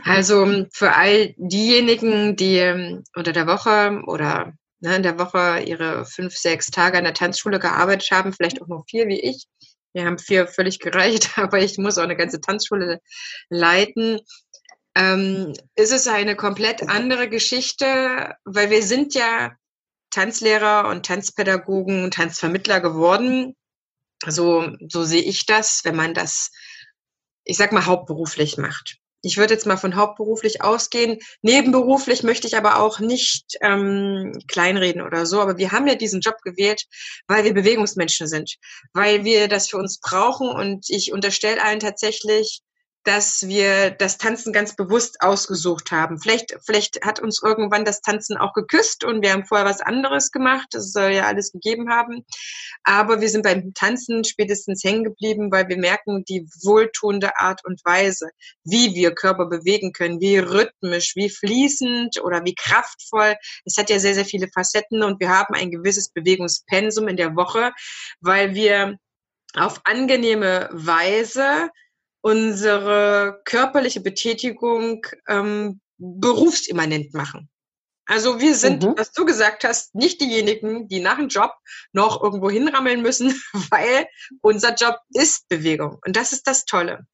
Also 0.05 0.67
für 0.73 0.95
all 0.95 1.35
diejenigen, 1.37 2.37
die 2.37 2.57
ähm, 2.57 3.05
unter 3.15 3.33
der 3.33 3.47
Woche 3.47 4.03
oder 4.07 4.55
ne, 4.81 4.97
in 4.97 5.03
der 5.03 5.19
Woche 5.19 5.61
ihre 5.61 6.05
fünf, 6.07 6.35
sechs 6.37 6.71
Tage 6.71 6.99
an 6.99 7.05
der 7.05 7.15
Tanzschule 7.15 7.59
gearbeitet 7.59 8.11
haben, 8.11 8.33
vielleicht 8.33 8.61
auch 8.63 8.67
nur 8.67 8.85
vier 8.89 9.09
wie 9.09 9.21
ich. 9.21 9.47
Wir 9.93 10.05
haben 10.05 10.19
vier 10.19 10.47
völlig 10.47 10.79
gereicht, 10.79 11.31
aber 11.39 11.59
ich 11.59 11.79
muss 11.79 11.99
auch 11.99 12.05
eine 12.05 12.17
ganze 12.17 12.41
Tanzschule 12.41 13.01
leiten. 13.49 14.21
Ähm, 14.97 15.53
ist 15.75 15.93
es 15.93 16.07
eine 16.09 16.37
komplett 16.37 16.89
andere 16.89 17.29
Geschichte, 17.29 18.35
weil 18.45 18.71
wir 18.71 18.83
sind 18.83 19.15
ja 19.15 19.55
Tanzlehrer 20.11 20.89
und 20.89 21.05
Tanzpädagogen 21.05 22.05
und 22.05 22.15
Tanzvermittler 22.15 22.81
geworden. 22.81 23.55
So, 24.27 24.73
so 24.89 25.05
sehe 25.05 25.23
ich 25.23 25.45
das, 25.45 25.83
wenn 25.85 25.97
man 25.97 26.15
das, 26.15 26.51
ich 27.45 27.59
sag 27.59 27.73
mal, 27.73 27.85
hauptberuflich 27.85 28.57
macht. 28.57 28.97
Ich 29.21 29.37
würde 29.37 29.53
jetzt 29.53 29.67
mal 29.67 29.77
von 29.77 29.97
hauptberuflich 29.97 30.63
ausgehen. 30.63 31.19
Nebenberuflich 31.43 32.23
möchte 32.23 32.47
ich 32.47 32.57
aber 32.57 32.79
auch 32.79 32.99
nicht 32.99 33.59
ähm, 33.61 34.33
kleinreden 34.49 35.03
oder 35.03 35.27
so. 35.27 35.41
Aber 35.41 35.59
wir 35.59 35.73
haben 35.73 35.87
ja 35.87 35.97
diesen 35.97 36.21
Job 36.21 36.37
gewählt, 36.43 36.85
weil 37.27 37.45
wir 37.45 37.53
Bewegungsmenschen 37.53 38.29
sind, 38.29 38.57
weil 38.95 39.25
wir 39.25 39.49
das 39.49 39.69
für 39.69 39.77
uns 39.77 40.01
brauchen. 40.01 40.49
Und 40.49 40.89
ich 40.89 41.13
unterstelle 41.13 41.63
allen 41.63 41.81
tatsächlich, 41.81 42.63
dass 43.07 43.47
wir 43.47 43.91
das 43.91 44.19
Tanzen 44.19 44.53
ganz 44.53 44.75
bewusst 44.75 45.21
ausgesucht 45.21 45.93
haben. 45.93 46.19
Vielleicht, 46.19 46.59
vielleicht 46.67 47.05
hat 47.05 47.21
uns 47.21 47.41
irgendwann 47.41 47.85
das 47.85 48.01
Tanzen 48.01 48.37
auch 48.37 48.53
geküsst 48.53 49.05
und 49.05 49.23
wir 49.23 49.33
haben 49.33 49.47
vorher 49.47 49.65
was 49.65 49.81
anderes 49.81 50.33
gemacht. 50.33 50.67
Das 50.73 50.91
soll 50.91 51.13
ja 51.13 51.27
alles 51.27 51.53
gegeben 51.53 51.89
haben. 51.89 52.25
Aber 52.83 53.21
wir 53.21 53.29
sind 53.29 53.45
beim 53.45 53.73
Tanzen 53.75 54.25
spätestens 54.25 54.83
hängen 54.83 55.05
geblieben, 55.05 55.53
weil 55.53 55.69
wir 55.69 55.79
merken, 55.79 56.25
die 56.29 56.49
wohltuende 56.65 57.39
Art 57.39 57.65
und 57.65 57.81
Weise, 57.85 58.29
wie 58.65 58.97
wir 58.97 59.15
Körper 59.15 59.47
bewegen 59.47 59.93
können, 59.93 60.21
wie 60.21 60.39
rhythmisch, 60.39 61.15
wie 61.15 61.31
fließend 61.31 62.21
oder 62.25 62.45
wie 62.45 62.57
kraftvoll. 62.57 63.37
Es 63.65 63.77
hat 63.77 63.89
ja 63.89 64.01
sehr, 64.01 64.15
sehr 64.15 64.25
viele 64.25 64.49
Facetten 64.53 65.05
und 65.05 65.21
wir 65.21 65.29
haben 65.29 65.55
ein 65.55 65.71
gewisses 65.71 66.09
Bewegungspensum 66.09 67.07
in 67.07 67.17
der 67.17 67.37
Woche, 67.37 67.71
weil 68.21 68.57
wir 68.57 68.99
auf 69.55 69.81
angenehme 69.85 70.69
Weise 70.73 71.71
unsere 72.27 73.41
körperliche 73.45 74.01
Betätigung 74.01 75.07
ähm, 75.29 75.81
berufsimmanent 75.97 77.15
machen. 77.15 77.49
Also 78.05 78.41
wir 78.41 78.57
sind, 78.57 78.83
mhm. 78.83 78.95
was 78.97 79.13
du 79.13 79.25
gesagt 79.25 79.63
hast, 79.63 79.95
nicht 79.95 80.21
diejenigen, 80.21 80.89
die 80.89 80.99
nach 80.99 81.19
dem 81.19 81.29
Job 81.29 81.53
noch 81.93 82.21
irgendwo 82.21 82.51
hinrammeln 82.51 83.01
müssen, 83.01 83.31
weil 83.71 84.09
unser 84.43 84.75
Job 84.75 84.97
ist 85.11 85.49
Bewegung. 85.49 86.01
Und 86.05 86.17
das 86.17 86.33
ist 86.33 86.49
das 86.49 86.65
Tolle. 86.65 87.07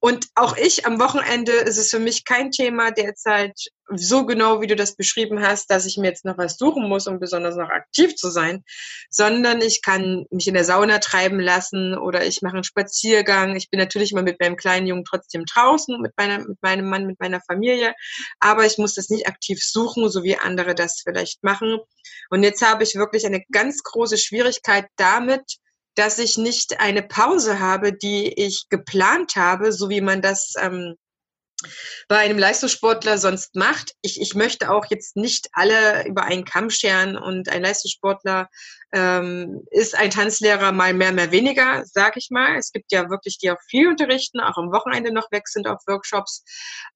Und 0.00 0.26
auch 0.34 0.56
ich 0.56 0.84
am 0.84 0.98
Wochenende 0.98 1.52
ist 1.52 1.78
es 1.78 1.90
für 1.90 2.00
mich 2.00 2.24
kein 2.24 2.50
Thema 2.50 2.90
derzeit 2.90 3.54
so 3.94 4.26
genau, 4.26 4.60
wie 4.60 4.66
du 4.66 4.76
das 4.76 4.96
beschrieben 4.96 5.42
hast, 5.42 5.70
dass 5.70 5.86
ich 5.86 5.96
mir 5.96 6.08
jetzt 6.08 6.24
noch 6.24 6.38
was 6.38 6.56
suchen 6.56 6.88
muss, 6.88 7.06
um 7.06 7.20
besonders 7.20 7.56
noch 7.56 7.68
aktiv 7.68 8.16
zu 8.16 8.30
sein, 8.30 8.64
sondern 9.10 9.60
ich 9.60 9.82
kann 9.82 10.26
mich 10.30 10.48
in 10.48 10.54
der 10.54 10.64
Sauna 10.64 10.98
treiben 10.98 11.38
lassen 11.38 11.96
oder 11.96 12.26
ich 12.26 12.42
mache 12.42 12.54
einen 12.54 12.64
Spaziergang. 12.64 13.54
Ich 13.56 13.70
bin 13.70 13.78
natürlich 13.78 14.12
immer 14.12 14.22
mit 14.22 14.40
meinem 14.40 14.56
kleinen 14.56 14.86
Jungen 14.86 15.04
trotzdem 15.04 15.44
draußen, 15.44 16.00
mit, 16.00 16.12
meiner, 16.16 16.38
mit 16.38 16.62
meinem 16.62 16.88
Mann, 16.88 17.06
mit 17.06 17.20
meiner 17.20 17.40
Familie, 17.40 17.94
aber 18.40 18.66
ich 18.66 18.78
muss 18.78 18.94
das 18.94 19.08
nicht 19.08 19.28
aktiv 19.28 19.62
suchen, 19.62 20.08
so 20.08 20.24
wie 20.24 20.36
andere 20.36 20.74
das 20.74 21.02
vielleicht 21.02 21.44
machen. 21.44 21.78
Und 22.30 22.42
jetzt 22.42 22.62
habe 22.62 22.82
ich 22.82 22.96
wirklich 22.96 23.26
eine 23.26 23.44
ganz 23.52 23.82
große 23.82 24.18
Schwierigkeit 24.18 24.86
damit, 24.96 25.58
dass 25.94 26.18
ich 26.18 26.36
nicht 26.36 26.80
eine 26.80 27.02
Pause 27.02 27.58
habe, 27.58 27.92
die 27.92 28.32
ich 28.32 28.66
geplant 28.68 29.36
habe, 29.36 29.72
so 29.72 29.88
wie 29.88 30.02
man 30.02 30.20
das 30.20 30.52
ähm, 30.60 30.96
bei 32.08 32.18
einem 32.18 32.38
Leistungssportler 32.38 33.18
sonst 33.18 33.54
macht. 33.54 33.94
Ich, 34.02 34.20
ich 34.20 34.34
möchte 34.34 34.70
auch 34.70 34.86
jetzt 34.90 35.16
nicht 35.16 35.48
alle 35.52 36.06
über 36.06 36.24
einen 36.24 36.44
Kamm 36.44 36.70
scheren 36.70 37.16
und 37.16 37.48
ein 37.48 37.62
Leistungssportler 37.62 38.48
ähm, 38.92 39.62
ist 39.70 39.94
ein 39.94 40.10
Tanzlehrer 40.10 40.72
mal 40.72 40.92
mehr, 40.92 41.12
mehr 41.12 41.30
weniger, 41.30 41.82
sag 41.84 42.16
ich 42.16 42.28
mal. 42.30 42.56
Es 42.56 42.72
gibt 42.72 42.92
ja 42.92 43.08
wirklich, 43.10 43.38
die 43.38 43.50
auch 43.50 43.60
viel 43.68 43.88
unterrichten, 43.88 44.40
auch 44.40 44.56
am 44.56 44.72
Wochenende 44.72 45.12
noch 45.12 45.30
weg 45.32 45.48
sind 45.48 45.66
auf 45.66 45.80
Workshops. 45.86 46.44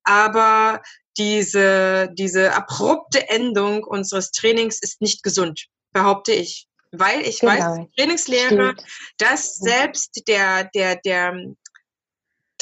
Aber 0.03 0.81
diese, 1.17 2.09
diese 2.13 2.53
abrupte 2.53 3.29
Endung 3.29 3.83
unseres 3.83 4.31
Trainings 4.31 4.79
ist 4.81 5.01
nicht 5.01 5.23
gesund, 5.23 5.65
behaupte 5.91 6.31
ich 6.31 6.67
weil 6.93 7.21
ich 7.21 7.39
genau. 7.39 7.53
weiß, 7.53 7.87
Trainingslehre, 7.95 8.75
dass 9.17 9.55
selbst 9.55 10.23
der, 10.27 10.65
der, 10.75 10.97
der 10.97 11.33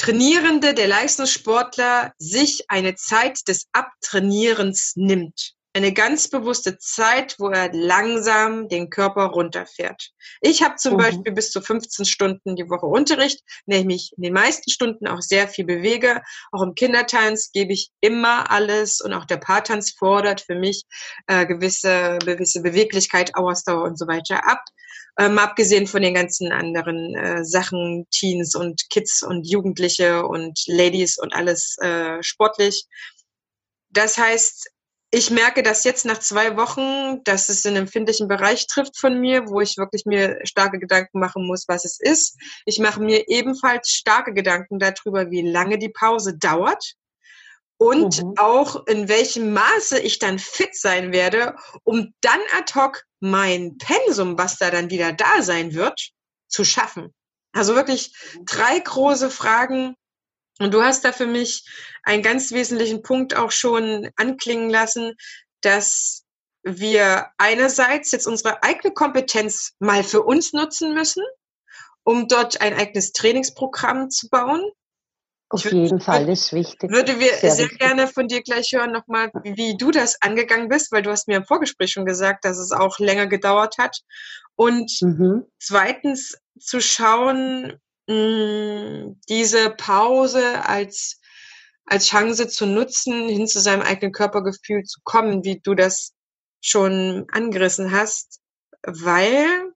Trainierende, 0.00 0.72
der 0.72 0.88
Leistungssportler 0.88 2.14
sich 2.16 2.64
eine 2.68 2.94
Zeit 2.94 3.46
des 3.48 3.66
Abtrainierens 3.72 4.94
nimmt. 4.96 5.52
Eine 5.74 5.92
ganz 5.92 6.28
bewusste 6.28 6.78
Zeit, 6.78 7.36
wo 7.38 7.50
er 7.50 7.70
langsam 7.74 8.66
den 8.70 8.88
Körper 8.88 9.26
runterfährt. 9.26 10.08
Ich 10.40 10.62
habe 10.62 10.76
zum 10.76 10.94
mhm. 10.94 10.98
Beispiel 10.98 11.32
bis 11.32 11.50
zu 11.50 11.60
15 11.60 12.06
Stunden 12.06 12.56
die 12.56 12.70
Woche 12.70 12.86
Unterricht, 12.86 13.42
nämlich 13.66 14.14
in 14.16 14.22
den 14.22 14.32
meisten 14.32 14.70
Stunden 14.70 15.06
auch 15.06 15.20
sehr 15.20 15.48
viel 15.48 15.66
bewege. 15.66 16.22
Auch 16.50 16.62
im 16.62 16.74
Kindertanz 16.74 17.52
gebe 17.52 17.74
ich 17.74 17.90
immer 18.00 18.50
alles 18.50 19.02
und 19.02 19.12
auch 19.12 19.26
der 19.26 19.36
Paartanz 19.36 19.90
fordert 19.90 20.40
für 20.40 20.54
mich 20.54 20.84
äh, 21.26 21.44
gewisse, 21.44 22.18
gewisse 22.24 22.62
Beweglichkeit, 22.62 23.34
Ausdauer 23.34 23.82
und 23.82 23.98
so 23.98 24.06
weiter 24.06 24.48
ab. 24.48 24.64
Ähm, 25.18 25.38
abgesehen 25.38 25.86
von 25.86 26.02
den 26.02 26.14
ganzen 26.14 26.52
anderen 26.52 27.14
äh, 27.14 27.44
Sachen, 27.44 28.06
Teens 28.10 28.54
und 28.54 28.88
Kids 28.90 29.22
und 29.22 29.46
Jugendliche 29.46 30.24
und 30.26 30.60
Ladies 30.66 31.18
und 31.18 31.34
alles 31.34 31.76
äh, 31.78 32.22
sportlich. 32.22 32.86
Das 33.90 34.16
heißt, 34.16 34.70
ich 35.12 35.30
merke 35.30 35.64
das 35.64 35.82
jetzt 35.82 36.04
nach 36.04 36.20
zwei 36.20 36.56
Wochen, 36.56 37.24
dass 37.24 37.48
es 37.48 37.66
einen 37.66 37.76
empfindlichen 37.76 38.28
Bereich 38.28 38.68
trifft 38.68 38.96
von 38.96 39.20
mir, 39.20 39.48
wo 39.48 39.60
ich 39.60 39.76
wirklich 39.76 40.06
mir 40.06 40.38
starke 40.44 40.78
Gedanken 40.78 41.18
machen 41.18 41.46
muss, 41.46 41.64
was 41.66 41.84
es 41.84 41.98
ist. 41.98 42.36
Ich 42.64 42.78
mache 42.78 43.00
mir 43.00 43.28
ebenfalls 43.28 43.90
starke 43.90 44.32
Gedanken 44.32 44.78
darüber, 44.78 45.30
wie 45.30 45.42
lange 45.42 45.78
die 45.78 45.88
Pause 45.88 46.38
dauert 46.38 46.94
und 47.80 48.22
mhm. 48.22 48.34
auch 48.36 48.86
in 48.86 49.08
welchem 49.08 49.54
Maße 49.54 49.98
ich 50.00 50.18
dann 50.18 50.38
fit 50.38 50.76
sein 50.76 51.12
werde, 51.12 51.56
um 51.82 52.12
dann 52.20 52.40
ad 52.58 52.74
hoc 52.74 53.04
mein 53.20 53.78
Pensum, 53.78 54.36
was 54.36 54.58
da 54.58 54.70
dann 54.70 54.90
wieder 54.90 55.14
da 55.14 55.42
sein 55.42 55.72
wird, 55.72 56.10
zu 56.46 56.62
schaffen. 56.62 57.14
Also 57.52 57.74
wirklich 57.74 58.14
drei 58.44 58.78
große 58.78 59.30
Fragen. 59.30 59.94
Und 60.58 60.74
du 60.74 60.82
hast 60.82 61.06
da 61.06 61.12
für 61.12 61.26
mich 61.26 61.66
einen 62.02 62.22
ganz 62.22 62.52
wesentlichen 62.52 63.02
Punkt 63.02 63.34
auch 63.34 63.50
schon 63.50 64.10
anklingen 64.16 64.68
lassen, 64.68 65.14
dass 65.62 66.26
wir 66.62 67.28
einerseits 67.38 68.12
jetzt 68.12 68.26
unsere 68.26 68.62
eigene 68.62 68.92
Kompetenz 68.92 69.72
mal 69.78 70.04
für 70.04 70.22
uns 70.22 70.52
nutzen 70.52 70.92
müssen, 70.92 71.24
um 72.04 72.28
dort 72.28 72.60
ein 72.60 72.74
eigenes 72.74 73.12
Trainingsprogramm 73.12 74.10
zu 74.10 74.28
bauen. 74.28 74.70
Auf 75.52 75.64
würde, 75.64 75.78
jeden 75.78 76.00
Fall, 76.00 76.26
das 76.26 76.42
ist 76.42 76.52
wichtig. 76.52 76.92
Würde 76.92 77.18
wir 77.18 77.34
sehr, 77.34 77.50
sehr 77.50 77.68
gerne 77.68 78.06
von 78.06 78.28
dir 78.28 78.40
gleich 78.40 78.70
hören 78.72 78.92
nochmal, 78.92 79.32
wie, 79.42 79.76
du 79.76 79.90
das 79.90 80.22
angegangen 80.22 80.68
bist, 80.68 80.92
weil 80.92 81.02
du 81.02 81.10
hast 81.10 81.26
mir 81.26 81.38
im 81.38 81.44
Vorgespräch 81.44 81.90
schon 81.90 82.04
gesagt, 82.04 82.44
dass 82.44 82.56
es 82.56 82.70
auch 82.70 83.00
länger 83.00 83.26
gedauert 83.26 83.76
hat. 83.76 83.98
Und 84.54 84.92
mhm. 85.00 85.44
zweitens 85.58 86.38
zu 86.56 86.80
schauen, 86.80 87.80
mh, 88.06 88.14
hm, 88.14 89.20
diese 89.28 89.70
Pause 89.70 90.64
als, 90.64 91.20
als 91.84 92.06
Chance 92.06 92.46
zu 92.46 92.66
nutzen, 92.66 93.28
hin 93.28 93.48
zu 93.48 93.58
seinem 93.58 93.82
eigenen 93.82 94.12
Körpergefühl 94.12 94.84
zu 94.84 95.00
kommen, 95.02 95.42
wie 95.42 95.60
du 95.60 95.74
das 95.74 96.12
schon 96.60 97.26
angerissen 97.32 97.90
hast, 97.90 98.38
weil 98.82 99.72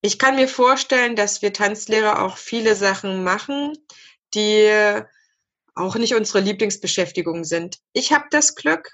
ich 0.00 0.18
kann 0.18 0.36
mir 0.36 0.48
vorstellen, 0.48 1.14
dass 1.14 1.42
wir 1.42 1.52
Tanzlehrer 1.52 2.22
auch 2.22 2.38
viele 2.38 2.74
Sachen 2.74 3.24
machen, 3.24 3.74
die 4.34 5.02
auch 5.74 5.96
nicht 5.96 6.14
unsere 6.14 6.40
Lieblingsbeschäftigung 6.40 7.44
sind. 7.44 7.78
Ich 7.92 8.12
habe 8.12 8.24
das 8.30 8.54
Glück, 8.54 8.90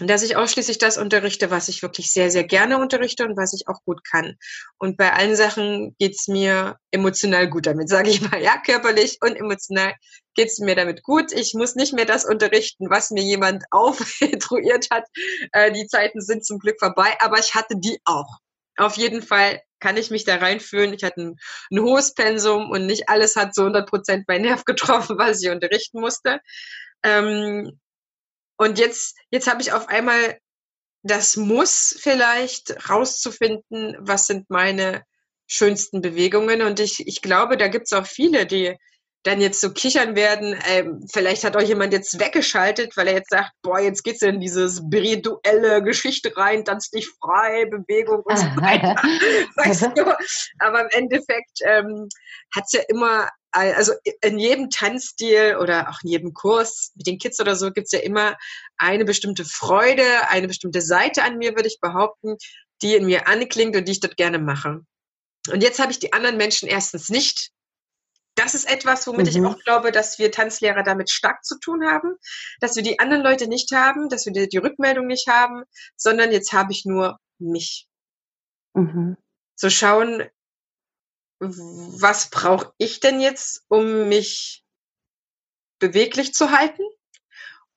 dass 0.00 0.22
ich 0.22 0.36
ausschließlich 0.36 0.78
das 0.78 0.96
unterrichte, 0.96 1.50
was 1.50 1.68
ich 1.68 1.82
wirklich 1.82 2.12
sehr, 2.12 2.30
sehr 2.30 2.44
gerne 2.44 2.78
unterrichte 2.78 3.24
und 3.24 3.36
was 3.36 3.52
ich 3.52 3.68
auch 3.68 3.80
gut 3.84 4.02
kann. 4.04 4.36
Und 4.78 4.96
bei 4.96 5.12
allen 5.12 5.36
Sachen 5.36 5.94
geht's 5.98 6.28
mir 6.28 6.76
emotional 6.90 7.48
gut 7.48 7.66
damit, 7.66 7.88
sage 7.88 8.10
ich 8.10 8.20
mal. 8.22 8.42
Ja, 8.42 8.56
körperlich 8.58 9.18
und 9.20 9.36
emotional 9.36 9.94
geht's 10.34 10.58
mir 10.58 10.74
damit 10.74 11.02
gut. 11.02 11.32
Ich 11.32 11.54
muss 11.54 11.74
nicht 11.74 11.92
mehr 11.92 12.06
das 12.06 12.24
unterrichten, 12.24 12.88
was 12.88 13.10
mir 13.10 13.22
jemand 13.22 13.64
aufintruiert 13.70 14.88
hat. 14.90 15.04
Äh, 15.52 15.72
die 15.72 15.86
Zeiten 15.86 16.20
sind 16.20 16.44
zum 16.44 16.58
Glück 16.58 16.78
vorbei, 16.78 17.14
aber 17.20 17.38
ich 17.38 17.54
hatte 17.54 17.74
die 17.76 17.98
auch. 18.04 18.38
Auf 18.76 18.96
jeden 18.96 19.22
Fall 19.22 19.62
kann 19.80 19.96
ich 19.96 20.10
mich 20.10 20.24
da 20.24 20.36
reinfühlen. 20.36 20.94
Ich 20.94 21.04
hatte 21.04 21.20
ein, 21.20 21.36
ein 21.70 21.80
hohes 21.80 22.14
Pensum 22.14 22.70
und 22.70 22.86
nicht 22.86 23.08
alles 23.08 23.36
hat 23.36 23.54
so 23.54 23.62
100 23.62 23.88
Prozent 23.88 24.24
mein 24.28 24.42
Nerv 24.42 24.64
getroffen, 24.66 25.18
was 25.18 25.42
ich 25.42 25.50
unterrichten 25.50 26.00
musste. 26.00 26.40
Ähm, 27.02 27.80
und 28.56 28.78
jetzt, 28.78 29.16
jetzt 29.30 29.50
habe 29.50 29.60
ich 29.60 29.72
auf 29.72 29.88
einmal 29.88 30.38
das 31.02 31.36
Muss 31.36 31.96
vielleicht 31.98 32.88
rauszufinden, 32.88 33.96
was 33.98 34.26
sind 34.26 34.48
meine 34.50 35.02
schönsten 35.48 36.00
Bewegungen. 36.00 36.62
Und 36.62 36.78
ich, 36.78 37.06
ich 37.06 37.22
glaube, 37.22 37.56
da 37.56 37.68
gibt 37.68 37.86
es 37.86 37.92
auch 37.92 38.06
viele, 38.06 38.46
die 38.46 38.76
dann 39.22 39.40
jetzt 39.40 39.60
so 39.60 39.72
kichern 39.72 40.16
werden. 40.16 40.56
Ähm, 40.68 41.06
vielleicht 41.12 41.44
hat 41.44 41.56
euch 41.56 41.68
jemand 41.68 41.92
jetzt 41.92 42.18
weggeschaltet, 42.18 42.96
weil 42.96 43.06
er 43.06 43.14
jetzt 43.14 43.30
sagt, 43.30 43.52
boah, 43.62 43.78
jetzt 43.78 44.02
geht's 44.02 44.22
in 44.22 44.40
dieses 44.40 44.78
spirituelle 44.78 45.82
Geschichte 45.82 46.36
rein, 46.36 46.64
tanz 46.64 46.90
dich 46.90 47.08
frei, 47.20 47.66
Bewegung 47.66 48.22
und 48.24 48.36
so 48.36 48.44
weiter. 48.56 48.94
weißt 49.56 49.96
du? 49.96 50.16
Aber 50.58 50.80
im 50.82 50.88
Endeffekt 50.90 51.60
ähm, 51.64 52.08
hat's 52.54 52.72
ja 52.72 52.82
immer, 52.88 53.28
also 53.52 53.92
in 54.22 54.38
jedem 54.38 54.70
Tanzstil 54.70 55.56
oder 55.60 55.88
auch 55.88 56.02
in 56.02 56.10
jedem 56.10 56.34
Kurs 56.34 56.92
mit 56.96 57.06
den 57.06 57.18
Kids 57.18 57.38
oder 57.40 57.54
so 57.54 57.70
gibt's 57.70 57.92
ja 57.92 58.00
immer 58.00 58.36
eine 58.76 59.04
bestimmte 59.04 59.44
Freude, 59.44 60.04
eine 60.28 60.48
bestimmte 60.48 60.80
Seite 60.80 61.22
an 61.22 61.38
mir, 61.38 61.54
würde 61.54 61.68
ich 61.68 61.78
behaupten, 61.80 62.36
die 62.82 62.96
in 62.96 63.06
mir 63.06 63.28
anklingt 63.28 63.76
und 63.76 63.86
die 63.86 63.92
ich 63.92 64.00
dort 64.00 64.16
gerne 64.16 64.40
mache. 64.40 64.80
Und 65.50 65.62
jetzt 65.62 65.78
habe 65.78 65.92
ich 65.92 65.98
die 65.98 66.12
anderen 66.12 66.36
Menschen 66.36 66.68
erstens 66.68 67.08
nicht 67.08 67.52
das 68.34 68.54
ist 68.54 68.70
etwas, 68.70 69.06
womit 69.06 69.26
mhm. 69.26 69.44
ich 69.44 69.46
auch 69.46 69.58
glaube, 69.60 69.92
dass 69.92 70.18
wir 70.18 70.32
Tanzlehrer 70.32 70.82
damit 70.82 71.10
stark 71.10 71.44
zu 71.44 71.58
tun 71.58 71.84
haben, 71.86 72.16
dass 72.60 72.76
wir 72.76 72.82
die 72.82 72.98
anderen 72.98 73.22
Leute 73.22 73.46
nicht 73.46 73.72
haben, 73.72 74.08
dass 74.08 74.26
wir 74.26 74.32
die, 74.32 74.48
die 74.48 74.58
Rückmeldung 74.58 75.06
nicht 75.06 75.28
haben, 75.28 75.64
sondern 75.96 76.32
jetzt 76.32 76.52
habe 76.52 76.72
ich 76.72 76.84
nur 76.84 77.18
mich. 77.38 77.88
Mhm. 78.74 79.16
Zu 79.54 79.70
schauen, 79.70 80.24
was 81.38 82.30
brauche 82.30 82.72
ich 82.78 83.00
denn 83.00 83.20
jetzt, 83.20 83.64
um 83.68 84.08
mich 84.08 84.64
beweglich 85.78 86.32
zu 86.32 86.52
halten, 86.52 86.82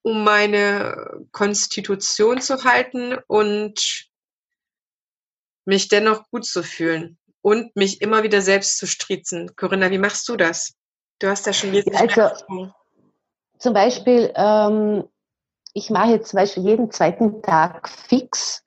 um 0.04 0.24
meine 0.24 1.28
Konstitution 1.32 2.40
zu 2.40 2.64
halten 2.64 3.18
und 3.28 4.08
mich 5.66 5.88
dennoch 5.90 6.30
gut 6.30 6.46
zu 6.46 6.64
fühlen 6.64 7.18
und 7.46 7.76
mich 7.76 8.02
immer 8.02 8.24
wieder 8.24 8.42
selbst 8.42 8.80
zu 8.80 8.88
stritzen. 8.88 9.56
Corinna, 9.56 9.92
wie 9.92 10.00
machst 10.00 10.28
du 10.28 10.36
das? 10.36 10.74
Du 11.20 11.28
hast 11.28 11.46
da 11.46 11.54
schon 11.54 11.72
wesentlich 11.74 12.18
also, 12.18 12.36
Zum 13.60 13.72
Beispiel, 13.72 14.34
ähm, 14.36 15.04
ich 15.74 15.92
mache 15.92 16.10
jetzt 16.10 16.30
zum 16.30 16.38
Beispiel 16.38 16.64
jeden 16.64 16.90
zweiten 16.90 17.44
Tag 17.44 17.88
fix, 17.88 18.64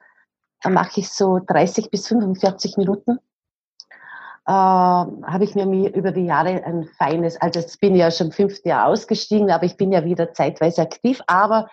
da 0.63 0.71
mache 0.71 1.01
ich 1.01 1.11
so 1.11 1.41
30 1.45 1.91
bis 1.91 2.07
45 2.07 2.77
Minuten. 2.77 3.19
Äh, 4.47 4.53
habe 4.53 5.43
ich 5.43 5.57
mir 5.57 5.93
über 5.93 6.13
die 6.13 6.27
Jahre 6.27 6.63
ein 6.63 6.89
feines, 6.99 7.37
also 7.41 7.59
jetzt 7.59 7.81
bin 7.81 7.97
ich 7.97 8.01
ja 8.01 8.13
schon 8.13 8.31
fünfte 8.31 8.69
Jahr 8.69 8.87
ausgestiegen, 8.87 9.51
aber 9.51 9.65
ich 9.65 9.77
bin 9.77 9.91
ja 9.91 10.05
wieder 10.05 10.33
zeitweise 10.33 10.83
aktiv, 10.83 11.21
aber 11.27 11.69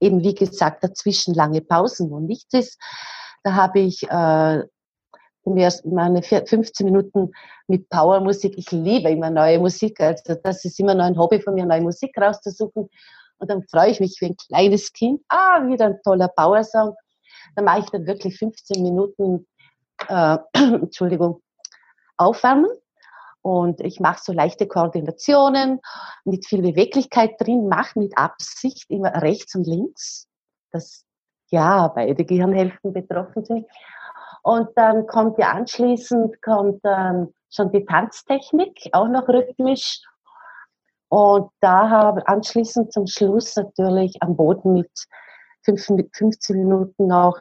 eben 0.00 0.22
wie 0.22 0.34
gesagt 0.34 0.82
dazwischen 0.82 1.34
lange 1.34 1.60
Pausen, 1.60 2.10
wo 2.10 2.20
nichts 2.20 2.54
ist. 2.54 2.80
Da 3.42 3.52
habe 3.52 3.80
ich 3.80 4.04
äh, 4.08 4.62
mir 5.44 5.72
meine 5.84 6.22
15 6.22 6.84
Minuten 6.84 7.32
mit 7.66 7.88
Powermusik. 7.88 8.56
Ich 8.56 8.70
liebe 8.70 9.10
immer 9.10 9.30
neue 9.30 9.58
Musik. 9.58 10.00
Also 10.00 10.34
das 10.42 10.64
ist 10.64 10.78
immer 10.80 10.94
noch 10.94 11.04
ein 11.04 11.18
Hobby 11.18 11.40
von 11.40 11.54
mir, 11.54 11.66
neue 11.66 11.82
Musik 11.82 12.16
rauszusuchen. 12.20 12.88
Und 13.38 13.50
dann 13.50 13.62
freue 13.68 13.90
ich 13.90 14.00
mich 14.00 14.18
wie 14.20 14.26
ein 14.26 14.36
kleines 14.36 14.92
Kind. 14.92 15.22
Ah, 15.28 15.66
wieder 15.66 15.86
ein 15.86 16.00
toller 16.02 16.28
Powersong. 16.28 16.94
Dann 17.54 17.64
mache 17.64 17.80
ich 17.80 17.86
dann 17.86 18.06
wirklich 18.06 18.36
15 18.38 18.82
Minuten, 18.82 19.46
äh, 20.08 20.38
Entschuldigung, 20.52 21.40
aufwärmen. 22.16 22.70
Und 23.42 23.80
ich 23.80 24.00
mache 24.00 24.20
so 24.22 24.32
leichte 24.32 24.66
Koordinationen 24.66 25.80
mit 26.24 26.46
viel 26.46 26.60
Beweglichkeit 26.60 27.36
drin, 27.38 27.68
mache 27.68 27.98
mit 27.98 28.18
Absicht 28.18 28.90
immer 28.90 29.22
rechts 29.22 29.54
und 29.54 29.66
links, 29.66 30.26
dass 30.72 31.04
ja 31.50 31.88
beide 31.88 32.24
Gehirnhälften 32.24 32.92
betroffen 32.92 33.44
sind. 33.44 33.66
Und 34.42 34.68
dann 34.76 35.06
kommt 35.06 35.38
ja 35.38 35.52
anschließend 35.52 36.40
kommt 36.42 36.84
dann 36.84 37.32
schon 37.50 37.72
die 37.72 37.84
Tanztechnik, 37.84 38.88
auch 38.92 39.08
noch 39.08 39.28
rhythmisch. 39.28 40.02
Und 41.08 41.50
da 41.60 41.88
habe 41.88 42.26
anschließend 42.28 42.92
zum 42.92 43.06
Schluss 43.06 43.56
natürlich 43.56 44.16
am 44.20 44.36
Boden 44.36 44.74
mit 44.74 44.90
15 45.64 46.58
Minuten 46.58 47.06
noch 47.06 47.40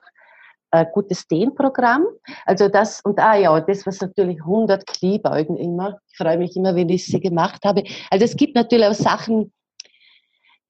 ein 0.71 0.85
äh, 0.85 0.89
gutes 0.91 1.27
Dehnprogramm. 1.27 2.05
Also 2.45 2.67
das, 2.67 3.01
und 3.01 3.19
ah 3.19 3.35
ja, 3.35 3.59
das 3.61 3.85
was 3.85 4.01
natürlich 4.01 4.39
100 4.39 4.85
Kniebeugen 4.85 5.57
immer. 5.57 5.99
Ich 6.09 6.17
freue 6.17 6.37
mich 6.37 6.55
immer, 6.55 6.75
wenn 6.75 6.89
ich 6.89 7.05
sie 7.05 7.19
gemacht 7.19 7.63
habe. 7.65 7.83
Also 8.09 8.25
es 8.25 8.35
gibt 8.35 8.55
natürlich 8.55 8.87
auch 8.87 8.93
Sachen, 8.93 9.53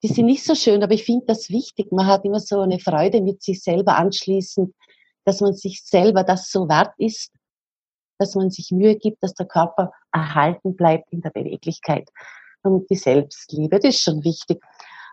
die 0.02 0.08
sind 0.08 0.26
nicht 0.26 0.44
so 0.44 0.54
schön, 0.54 0.82
aber 0.82 0.94
ich 0.94 1.04
finde 1.04 1.26
das 1.26 1.50
wichtig. 1.50 1.90
Man 1.90 2.06
hat 2.06 2.24
immer 2.24 2.38
so 2.38 2.60
eine 2.60 2.78
Freude 2.78 3.20
mit 3.20 3.42
sich 3.42 3.62
selber 3.62 3.96
anschließend 3.96 4.72
dass 5.28 5.42
man 5.42 5.52
sich 5.52 5.84
selber 5.84 6.24
das 6.24 6.50
so 6.50 6.70
wert 6.70 6.94
ist, 6.96 7.30
dass 8.18 8.34
man 8.34 8.50
sich 8.50 8.70
Mühe 8.70 8.96
gibt, 8.96 9.22
dass 9.22 9.34
der 9.34 9.46
Körper 9.46 9.92
erhalten 10.10 10.74
bleibt 10.74 11.12
in 11.12 11.20
der 11.20 11.28
Beweglichkeit. 11.30 12.08
Und 12.62 12.88
die 12.88 12.96
Selbstliebe, 12.96 13.78
das 13.78 13.94
ist 13.94 14.00
schon 14.00 14.24
wichtig. 14.24 14.64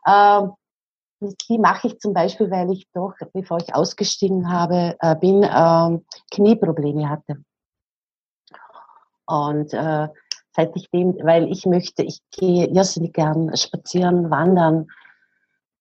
Ähm, 0.08 0.54
die 1.19 1.58
mache 1.60 1.88
ich 1.88 1.99
zum 1.99 2.13
Beispiel, 2.13 2.49
weil 2.49 2.71
ich 2.71 2.88
doch, 2.93 3.13
bevor 3.34 3.58
ich 3.58 3.75
ausgestiegen 3.75 4.49
habe, 4.49 4.95
äh, 5.01 5.15
bin, 5.15 5.43
ähm, 5.43 6.06
Knieprobleme 6.32 7.10
hatte. 7.10 7.43
Und 9.25 9.73
äh, 9.73 10.08
seit 10.56 10.75
ich 10.78 10.89
dem, 10.91 11.17
weil 11.23 11.51
ich 11.51 11.65
möchte, 11.65 12.04
ich 12.04 12.21
gehe 12.32 12.67
irrsinnig 12.67 13.12
gern 13.12 13.56
spazieren, 13.58 14.30
wandern, 14.30 14.88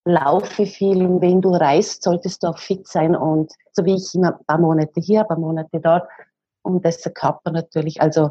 laufe 0.05 0.65
viel 0.65 1.03
und 1.05 1.21
wenn 1.21 1.41
du 1.41 1.49
reist, 1.49 2.03
solltest 2.03 2.43
du 2.43 2.47
auch 2.47 2.59
fit 2.59 2.87
sein 2.87 3.15
und 3.15 3.51
so 3.73 3.83
wie 3.85 3.95
ich 3.95 4.13
immer 4.13 4.37
ein 4.37 4.45
paar 4.45 4.59
Monate 4.59 5.01
hier, 5.01 5.21
ein 5.21 5.27
paar 5.27 5.39
Monate 5.39 5.79
dort 5.79 6.07
und 6.61 6.85
das 6.85 7.01
der 7.01 7.11
Körper 7.11 7.51
natürlich, 7.51 8.01
also 8.01 8.29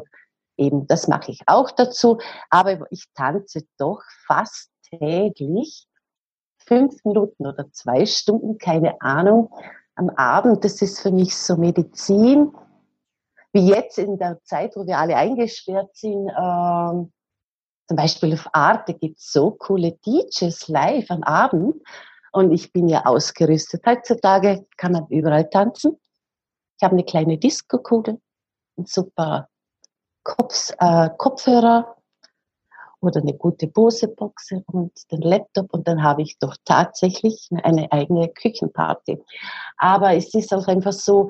eben, 0.57 0.87
das 0.87 1.07
mache 1.07 1.31
ich 1.31 1.41
auch 1.47 1.69
dazu, 1.71 2.17
aber 2.49 2.89
ich 2.91 3.05
tanze 3.13 3.63
doch 3.77 4.01
fast 4.25 4.71
täglich 4.89 5.87
fünf 6.57 7.03
Minuten 7.03 7.45
oder 7.45 7.69
zwei 7.71 8.05
Stunden, 8.05 8.57
keine 8.57 8.99
Ahnung, 9.01 9.51
am 9.95 10.09
Abend, 10.09 10.63
das 10.63 10.81
ist 10.81 11.01
für 11.01 11.11
mich 11.11 11.35
so 11.35 11.57
Medizin, 11.57 12.51
wie 13.53 13.67
jetzt 13.67 13.97
in 13.97 14.17
der 14.17 14.41
Zeit, 14.43 14.75
wo 14.75 14.85
wir 14.85 14.97
alle 14.97 15.15
eingesperrt 15.15 15.95
sind, 15.95 16.29
ähm, 16.37 17.13
zum 17.87 17.97
Beispiel 17.97 18.33
auf 18.33 18.47
Arte 18.53 18.93
gibt 18.93 19.19
es 19.19 19.31
so 19.31 19.51
coole 19.51 19.91
DJs 20.05 20.67
live 20.69 21.09
am 21.09 21.23
Abend. 21.23 21.75
Und 22.31 22.51
ich 22.51 22.73
bin 22.73 22.87
ja 22.87 23.05
ausgerüstet. 23.05 23.85
Heutzutage 23.85 24.65
kann 24.77 24.91
man 24.91 25.07
überall 25.07 25.49
tanzen. 25.49 25.97
Ich 26.77 26.83
habe 26.83 26.93
eine 26.93 27.05
kleine 27.05 27.37
Disco-Kugel, 27.37 28.19
ein 28.77 28.85
super 28.85 29.47
Kopf, 30.23 30.71
äh, 30.79 31.09
Kopfhörer 31.17 31.95
oder 32.99 33.21
eine 33.21 33.33
gute 33.35 33.67
Bose-Box 33.67 34.51
und 34.65 34.91
den 35.11 35.21
Laptop 35.21 35.73
und 35.73 35.87
dann 35.87 36.03
habe 36.03 36.23
ich 36.23 36.37
doch 36.39 36.57
tatsächlich 36.65 37.47
eine 37.63 37.91
eigene 37.91 38.27
Küchenparty. 38.29 39.23
Aber 39.77 40.15
es 40.15 40.33
ist 40.33 40.53
auch 40.53 40.67
einfach 40.67 40.93
so, 40.93 41.29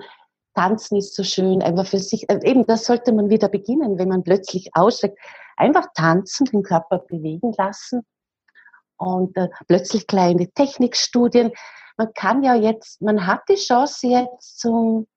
Tanzen 0.56 0.98
ist 0.98 1.16
so 1.16 1.24
schön, 1.24 1.62
einfach 1.62 1.86
für 1.86 2.00
sich. 2.00 2.30
Äh, 2.30 2.40
eben, 2.44 2.66
das 2.66 2.86
sollte 2.86 3.14
man 3.14 3.30
wieder 3.30 3.50
beginnen, 3.50 4.00
wenn 4.00 4.10
man 4.10 4.24
plötzlich 4.24 4.70
aussteigt. 4.74 5.18
Einfach 5.58 5.88
tanzen, 5.94 6.46
den 6.46 6.64
Körper 6.64 7.00
bewegen 7.00 7.54
lassen 7.58 8.06
und 8.98 9.38
äh, 9.38 9.50
plötzlich 9.68 10.08
kleine 10.08 10.50
Technikstudien. 10.52 11.52
Man 11.98 12.14
kann 12.14 12.44
ja 12.44 12.56
jetzt, 12.56 13.02
man 13.02 13.28
hat 13.28 13.42
die 13.50 13.56
Chance 13.56 14.08
jetzt 14.08 14.60
zum 14.60 15.08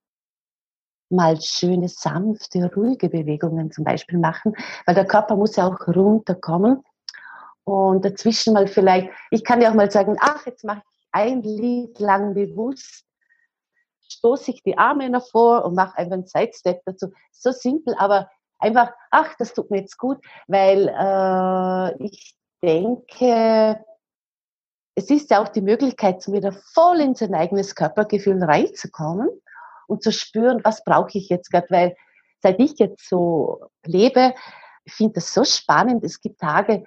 mal 1.11 1.41
schöne, 1.41 1.89
sanfte, 1.89 2.71
ruhige 2.75 3.09
Bewegungen 3.09 3.71
zum 3.71 3.85
Beispiel 3.85 4.19
machen, 4.19 4.55
weil 4.85 4.95
der 4.95 5.07
Körper 5.07 5.37
muss 5.37 5.57
ja 5.57 5.67
auch 5.67 5.89
runterkommen 5.89 6.85
und 7.65 8.05
dazwischen 8.05 8.53
mal 8.53 8.67
vielleicht, 8.67 9.11
ich 9.31 9.43
kann 9.43 9.63
ja 9.63 9.71
auch 9.71 9.75
mal 9.75 9.91
sagen, 9.91 10.17
ach, 10.21 10.45
jetzt 10.47 10.65
mache 10.65 10.83
ich 10.85 11.09
ein 11.13 11.43
Lied 11.43 11.99
lang 11.99 12.35
bewusst 12.35 13.08
stoße 14.09 14.51
ich 14.51 14.63
die 14.63 14.79
Arme 14.79 15.09
nach 15.11 15.27
vor 15.27 15.65
und 15.65 15.75
mache 15.75 15.97
einfach 15.99 16.15
einen 16.15 16.27
Sidestep 16.27 16.83
dazu. 16.85 17.13
So 17.33 17.53
simpel, 17.53 17.95
aber 17.99 18.31
einfach, 18.59 18.93
ach, 19.11 19.35
das 19.39 19.55
tut 19.55 19.71
mir 19.71 19.81
jetzt 19.81 19.99
gut, 19.99 20.19
weil 20.47 20.89
äh, 20.89 22.05
ich 22.05 22.35
denke, 22.63 23.85
es 24.95 25.11
ist 25.11 25.31
ja 25.31 25.41
auch 25.41 25.49
die 25.49 25.61
Möglichkeit, 25.61 26.27
wieder 26.27 26.53
voll 26.53 27.01
in 27.01 27.15
sein 27.15 27.35
eigenes 27.35 27.75
Körpergefühl 27.75 28.43
reinzukommen 28.43 29.29
und 29.87 30.03
zu 30.03 30.11
spüren, 30.11 30.61
was 30.65 30.83
brauche 30.83 31.17
ich 31.17 31.29
jetzt 31.29 31.51
gerade, 31.51 31.67
weil 31.71 31.97
seit 32.43 32.59
ich 32.59 32.79
jetzt 32.79 33.09
so 33.09 33.61
lebe, 33.85 34.35
ich 34.85 34.95
finde 34.95 35.15
das 35.15 35.33
so 35.33 35.45
spannend. 35.45 36.03
Es 36.03 36.21
gibt 36.21 36.41
Tage, 36.41 36.85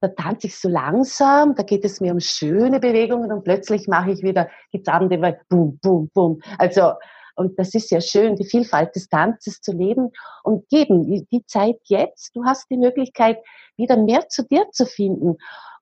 da 0.00 0.08
tanze 0.08 0.46
ich 0.46 0.56
so 0.56 0.68
langsam, 0.68 1.54
da 1.54 1.62
geht 1.62 1.84
es 1.84 2.00
mir 2.00 2.12
um 2.12 2.20
schöne 2.20 2.80
Bewegungen 2.80 3.32
und 3.32 3.44
plötzlich 3.44 3.88
mache 3.88 4.12
ich 4.12 4.22
wieder, 4.22 4.48
gibt's 4.70 4.88
Abende, 4.88 5.20
weil 5.20 5.40
boom, 5.48 5.78
boom, 5.82 6.08
boom. 6.14 6.40
Also, 6.58 6.92
und 7.34 7.58
das 7.58 7.74
ist 7.74 7.90
ja 7.90 8.00
schön, 8.00 8.36
die 8.36 8.44
Vielfalt 8.44 8.94
des 8.96 9.08
Tanzes 9.08 9.60
zu 9.60 9.72
leben 9.72 10.10
und 10.42 10.68
geben. 10.68 11.26
Die 11.30 11.46
Zeit 11.46 11.78
jetzt, 11.84 12.34
du 12.34 12.44
hast 12.44 12.68
die 12.70 12.76
Möglichkeit, 12.76 13.38
wieder 13.76 13.96
mehr 13.96 14.28
zu 14.28 14.44
dir 14.44 14.66
zu 14.72 14.86
finden. 14.86 15.36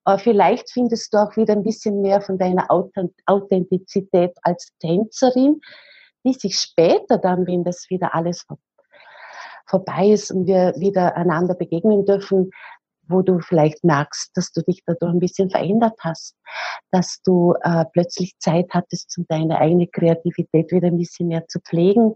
äh, 0.05 0.17
vielleicht 0.17 0.71
findest 0.71 1.13
du 1.13 1.17
auch 1.17 1.35
wieder 1.35 1.53
ein 1.53 1.63
bisschen 1.63 2.01
mehr 2.01 2.21
von 2.21 2.37
deiner 2.37 2.67
Authentizität 2.69 4.37
als 4.43 4.71
Tänzerin, 4.79 5.61
die 6.23 6.33
sich 6.33 6.59
später 6.59 7.17
dann, 7.17 7.47
wenn 7.47 7.63
das 7.63 7.89
wieder 7.89 8.13
alles 8.13 8.45
vorbei 9.67 10.07
ist 10.07 10.31
und 10.31 10.47
wir 10.47 10.73
wieder 10.77 11.15
einander 11.15 11.53
begegnen 11.53 12.05
dürfen, 12.05 12.51
wo 13.07 13.21
du 13.21 13.39
vielleicht 13.39 13.83
merkst, 13.83 14.31
dass 14.35 14.51
du 14.51 14.61
dich 14.61 14.83
dadurch 14.85 15.13
ein 15.13 15.19
bisschen 15.19 15.49
verändert 15.49 15.97
hast, 16.01 16.35
dass 16.91 17.21
du 17.23 17.53
äh, 17.61 17.85
plötzlich 17.93 18.37
Zeit 18.39 18.67
hattest, 18.71 19.15
um 19.17 19.25
deine 19.27 19.57
eigene 19.59 19.87
Kreativität 19.87 20.71
wieder 20.71 20.87
ein 20.87 20.97
bisschen 20.97 21.27
mehr 21.27 21.47
zu 21.47 21.59
pflegen 21.59 22.15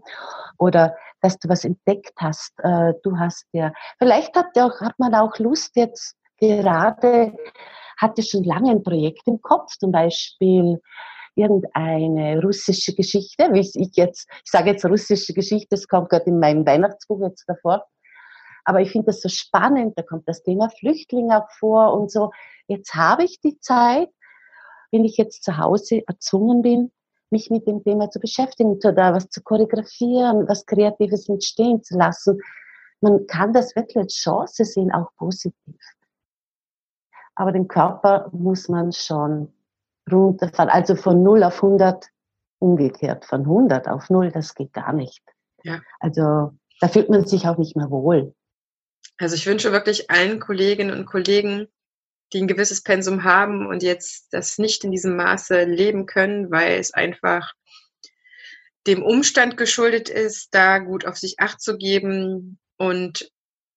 oder 0.58 0.96
dass 1.20 1.38
du 1.38 1.48
was 1.48 1.64
entdeckt 1.64 2.14
hast. 2.18 2.52
Äh, 2.62 2.94
du 3.02 3.18
hast 3.18 3.46
ja, 3.52 3.72
vielleicht 3.98 4.36
hat, 4.36 4.58
auch, 4.58 4.80
hat 4.80 4.98
man 4.98 5.14
auch 5.14 5.38
Lust 5.38 5.76
jetzt 5.76 6.16
gerade, 6.38 7.32
hatte 7.98 8.22
schon 8.22 8.44
lange 8.44 8.72
ein 8.72 8.82
Projekt 8.82 9.22
im 9.26 9.40
Kopf, 9.40 9.76
zum 9.78 9.92
Beispiel 9.92 10.80
irgendeine 11.34 12.42
russische 12.42 12.94
Geschichte, 12.94 13.48
wie 13.52 13.60
ich 13.60 13.96
jetzt, 13.96 14.28
ich 14.44 14.50
sage 14.50 14.70
jetzt 14.70 14.84
russische 14.84 15.32
Geschichte, 15.32 15.68
das 15.70 15.88
kommt 15.88 16.10
gerade 16.10 16.26
in 16.26 16.38
meinem 16.38 16.66
Weihnachtsbuch 16.66 17.20
jetzt 17.22 17.44
davor, 17.46 17.86
aber 18.64 18.80
ich 18.80 18.92
finde 18.92 19.06
das 19.06 19.20
so 19.20 19.28
spannend, 19.28 19.98
da 19.98 20.02
kommt 20.02 20.28
das 20.28 20.42
Thema 20.42 20.70
Flüchtling 20.70 21.30
auch 21.32 21.50
vor 21.58 21.92
und 21.94 22.10
so. 22.10 22.30
Jetzt 22.66 22.94
habe 22.94 23.24
ich 23.24 23.40
die 23.40 23.58
Zeit, 23.58 24.08
wenn 24.90 25.04
ich 25.04 25.16
jetzt 25.16 25.42
zu 25.42 25.58
Hause 25.58 26.02
erzwungen 26.06 26.62
bin, 26.62 26.92
mich 27.30 27.50
mit 27.50 27.66
dem 27.66 27.82
Thema 27.82 28.10
zu 28.10 28.20
beschäftigen, 28.20 28.78
da 28.78 29.14
was 29.14 29.28
zu 29.30 29.42
choreografieren, 29.42 30.48
was 30.48 30.66
Kreatives 30.66 31.28
entstehen 31.28 31.82
zu 31.82 31.96
lassen. 31.96 32.38
Man 33.00 33.26
kann 33.26 33.52
das 33.52 33.74
wirklich 33.74 33.96
als 33.96 34.14
Chance 34.14 34.64
sehen, 34.64 34.92
auch 34.92 35.08
positiv. 35.16 35.80
Aber 37.34 37.50
den 37.50 37.66
Körper 37.66 38.28
muss 38.32 38.68
man 38.68 38.92
schon 38.92 39.52
runterfahren. 40.10 40.68
Also 40.68 40.94
von 40.94 41.22
0 41.22 41.42
auf 41.44 41.62
100 41.62 42.08
umgekehrt. 42.58 43.24
Von 43.24 43.40
100 43.40 43.88
auf 43.88 44.10
0, 44.10 44.30
das 44.30 44.54
geht 44.54 44.72
gar 44.72 44.92
nicht. 44.92 45.24
Ja. 45.64 45.80
Also 46.00 46.52
da 46.80 46.88
fühlt 46.88 47.08
man 47.08 47.26
sich 47.26 47.48
auch 47.48 47.56
nicht 47.56 47.76
mehr 47.76 47.90
wohl. 47.90 48.34
Also 49.22 49.36
ich 49.36 49.46
wünsche 49.46 49.70
wirklich 49.70 50.10
allen 50.10 50.40
Kolleginnen 50.40 50.98
und 50.98 51.06
Kollegen, 51.06 51.68
die 52.32 52.42
ein 52.42 52.48
gewisses 52.48 52.82
Pensum 52.82 53.22
haben 53.22 53.66
und 53.66 53.82
jetzt 53.82 54.32
das 54.32 54.58
nicht 54.58 54.82
in 54.82 54.90
diesem 54.90 55.14
Maße 55.14 55.62
leben 55.62 56.06
können, 56.06 56.50
weil 56.50 56.80
es 56.80 56.92
einfach 56.92 57.52
dem 58.88 59.04
Umstand 59.04 59.56
geschuldet 59.56 60.08
ist, 60.08 60.48
da 60.54 60.78
gut 60.78 61.06
auf 61.06 61.16
sich 61.16 61.38
acht 61.38 61.60
zu 61.60 61.78
geben 61.78 62.58
und 62.78 63.30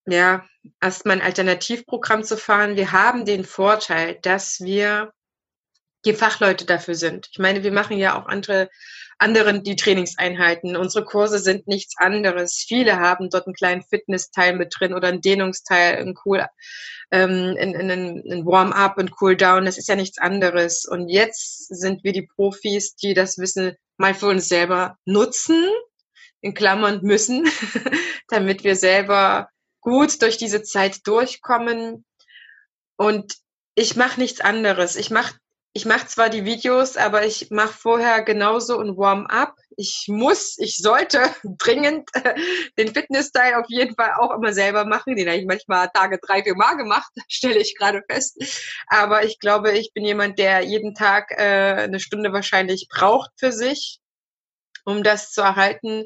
ja, 0.07 0.47
erstmal 0.81 1.17
ein 1.17 1.21
Alternativprogramm 1.21 2.23
zu 2.23 2.37
fahren. 2.37 2.75
Wir 2.75 2.91
haben 2.91 3.25
den 3.25 3.43
Vorteil, 3.43 4.17
dass 4.23 4.61
wir 4.61 5.13
die 6.05 6.13
Fachleute 6.13 6.65
dafür 6.65 6.95
sind. 6.95 7.29
Ich 7.31 7.37
meine, 7.37 7.63
wir 7.63 7.71
machen 7.71 7.97
ja 7.97 8.19
auch 8.19 8.25
andere, 8.27 8.69
anderen 9.17 9.63
die 9.63 9.75
Trainingseinheiten. 9.75 10.75
Unsere 10.75 11.05
Kurse 11.05 11.39
sind 11.39 11.67
nichts 11.67 11.95
anderes. 11.97 12.63
Viele 12.67 12.99
haben 12.99 13.29
dort 13.29 13.47
einen 13.47 13.55
kleinen 13.55 13.83
Fitnessteil 13.83 14.55
mit 14.55 14.73
drin 14.77 14.93
oder 14.93 15.07
einen 15.07 15.21
Dehnungsteil, 15.21 15.97
ein 15.97 16.15
cool, 16.25 16.45
ähm, 17.11 17.55
ein, 17.59 17.75
ein, 17.75 17.91
ein 17.91 18.45
Warm-up 18.45 18.97
und 18.97 19.13
Cool-down. 19.19 19.65
Das 19.65 19.77
ist 19.77 19.87
ja 19.87 19.95
nichts 19.95 20.17
anderes. 20.17 20.85
Und 20.85 21.09
jetzt 21.09 21.67
sind 21.67 22.03
wir 22.03 22.11
die 22.11 22.27
Profis, 22.27 22.95
die 22.95 23.13
das 23.13 23.37
Wissen 23.37 23.75
mal 23.97 24.13
für 24.13 24.27
uns 24.27 24.49
selber 24.49 24.97
nutzen, 25.05 25.69
in 26.41 26.53
Klammern 26.53 26.99
müssen, 27.01 27.47
damit 28.27 28.63
wir 28.63 28.75
selber 28.75 29.49
gut 29.81 30.21
durch 30.21 30.37
diese 30.37 30.63
Zeit 30.63 31.07
durchkommen. 31.07 32.05
Und 32.97 33.35
ich 33.75 33.95
mache 33.95 34.19
nichts 34.19 34.41
anderes. 34.41 34.95
Ich 34.95 35.09
mache 35.09 35.35
ich 35.75 35.85
mache 35.85 36.07
zwar 36.07 36.29
die 36.29 36.45
Videos, 36.45 36.95
aber 36.95 37.25
ich 37.25 37.51
mache 37.51 37.73
vorher 37.73 38.23
genauso 38.23 38.79
ein 38.79 38.95
Warm-up. 38.95 39.57
Ich 39.75 40.05
muss, 40.07 40.57
ich 40.57 40.77
sollte 40.77 41.19
dringend 41.43 42.09
äh, 42.13 42.33
den 42.77 42.93
Fitness-Style 42.93 43.59
auf 43.59 43.65
jeden 43.67 43.93
Fall 43.93 44.13
auch 44.17 44.33
immer 44.33 44.53
selber 44.53 44.85
machen. 44.85 45.17
Den 45.17 45.27
habe 45.27 45.37
ich 45.37 45.45
manchmal 45.45 45.89
Tage 45.89 46.17
drei, 46.17 46.43
vier 46.43 46.55
Mal 46.55 46.75
gemacht, 46.75 47.11
stelle 47.27 47.59
ich 47.59 47.75
gerade 47.77 48.01
fest. 48.09 48.41
Aber 48.87 49.25
ich 49.25 49.37
glaube, 49.39 49.77
ich 49.77 49.91
bin 49.93 50.05
jemand, 50.05 50.39
der 50.39 50.61
jeden 50.61 50.95
Tag 50.95 51.31
äh, 51.31 51.83
eine 51.83 51.99
Stunde 51.99 52.31
wahrscheinlich 52.31 52.87
braucht 52.89 53.31
für 53.35 53.51
sich, 53.51 53.99
um 54.85 55.03
das 55.03 55.33
zu 55.33 55.41
erhalten. 55.41 56.05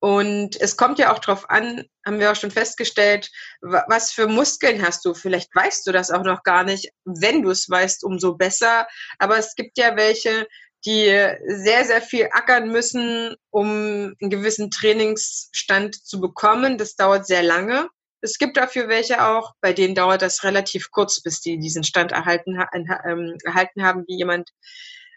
Und 0.00 0.60
es 0.60 0.76
kommt 0.76 0.98
ja 0.98 1.12
auch 1.12 1.18
drauf 1.18 1.50
an, 1.50 1.84
haben 2.06 2.20
wir 2.20 2.30
auch 2.30 2.36
schon 2.36 2.52
festgestellt, 2.52 3.30
was 3.60 4.12
für 4.12 4.28
Muskeln 4.28 4.82
hast 4.82 5.04
du. 5.04 5.14
Vielleicht 5.14 5.54
weißt 5.54 5.86
du 5.86 5.92
das 5.92 6.10
auch 6.10 6.22
noch 6.22 6.44
gar 6.44 6.62
nicht. 6.62 6.90
Wenn 7.04 7.42
du 7.42 7.50
es 7.50 7.68
weißt, 7.68 8.04
umso 8.04 8.36
besser. 8.36 8.86
Aber 9.18 9.38
es 9.38 9.54
gibt 9.56 9.76
ja 9.76 9.96
welche, 9.96 10.46
die 10.84 11.06
sehr, 11.46 11.84
sehr 11.84 12.00
viel 12.00 12.28
ackern 12.30 12.68
müssen, 12.68 13.34
um 13.50 14.14
einen 14.20 14.30
gewissen 14.30 14.70
Trainingsstand 14.70 16.06
zu 16.06 16.20
bekommen. 16.20 16.78
Das 16.78 16.94
dauert 16.94 17.26
sehr 17.26 17.42
lange. 17.42 17.88
Es 18.20 18.38
gibt 18.38 18.56
dafür 18.56 18.88
welche 18.88 19.24
auch, 19.24 19.52
bei 19.60 19.72
denen 19.72 19.94
dauert 19.94 20.22
das 20.22 20.42
relativ 20.44 20.90
kurz, 20.90 21.20
bis 21.22 21.40
die 21.40 21.58
diesen 21.58 21.84
Stand 21.84 22.12
erhalten, 22.12 22.58
ähm, 23.04 23.36
erhalten 23.44 23.84
haben, 23.84 24.04
wie 24.08 24.16
jemand, 24.16 24.50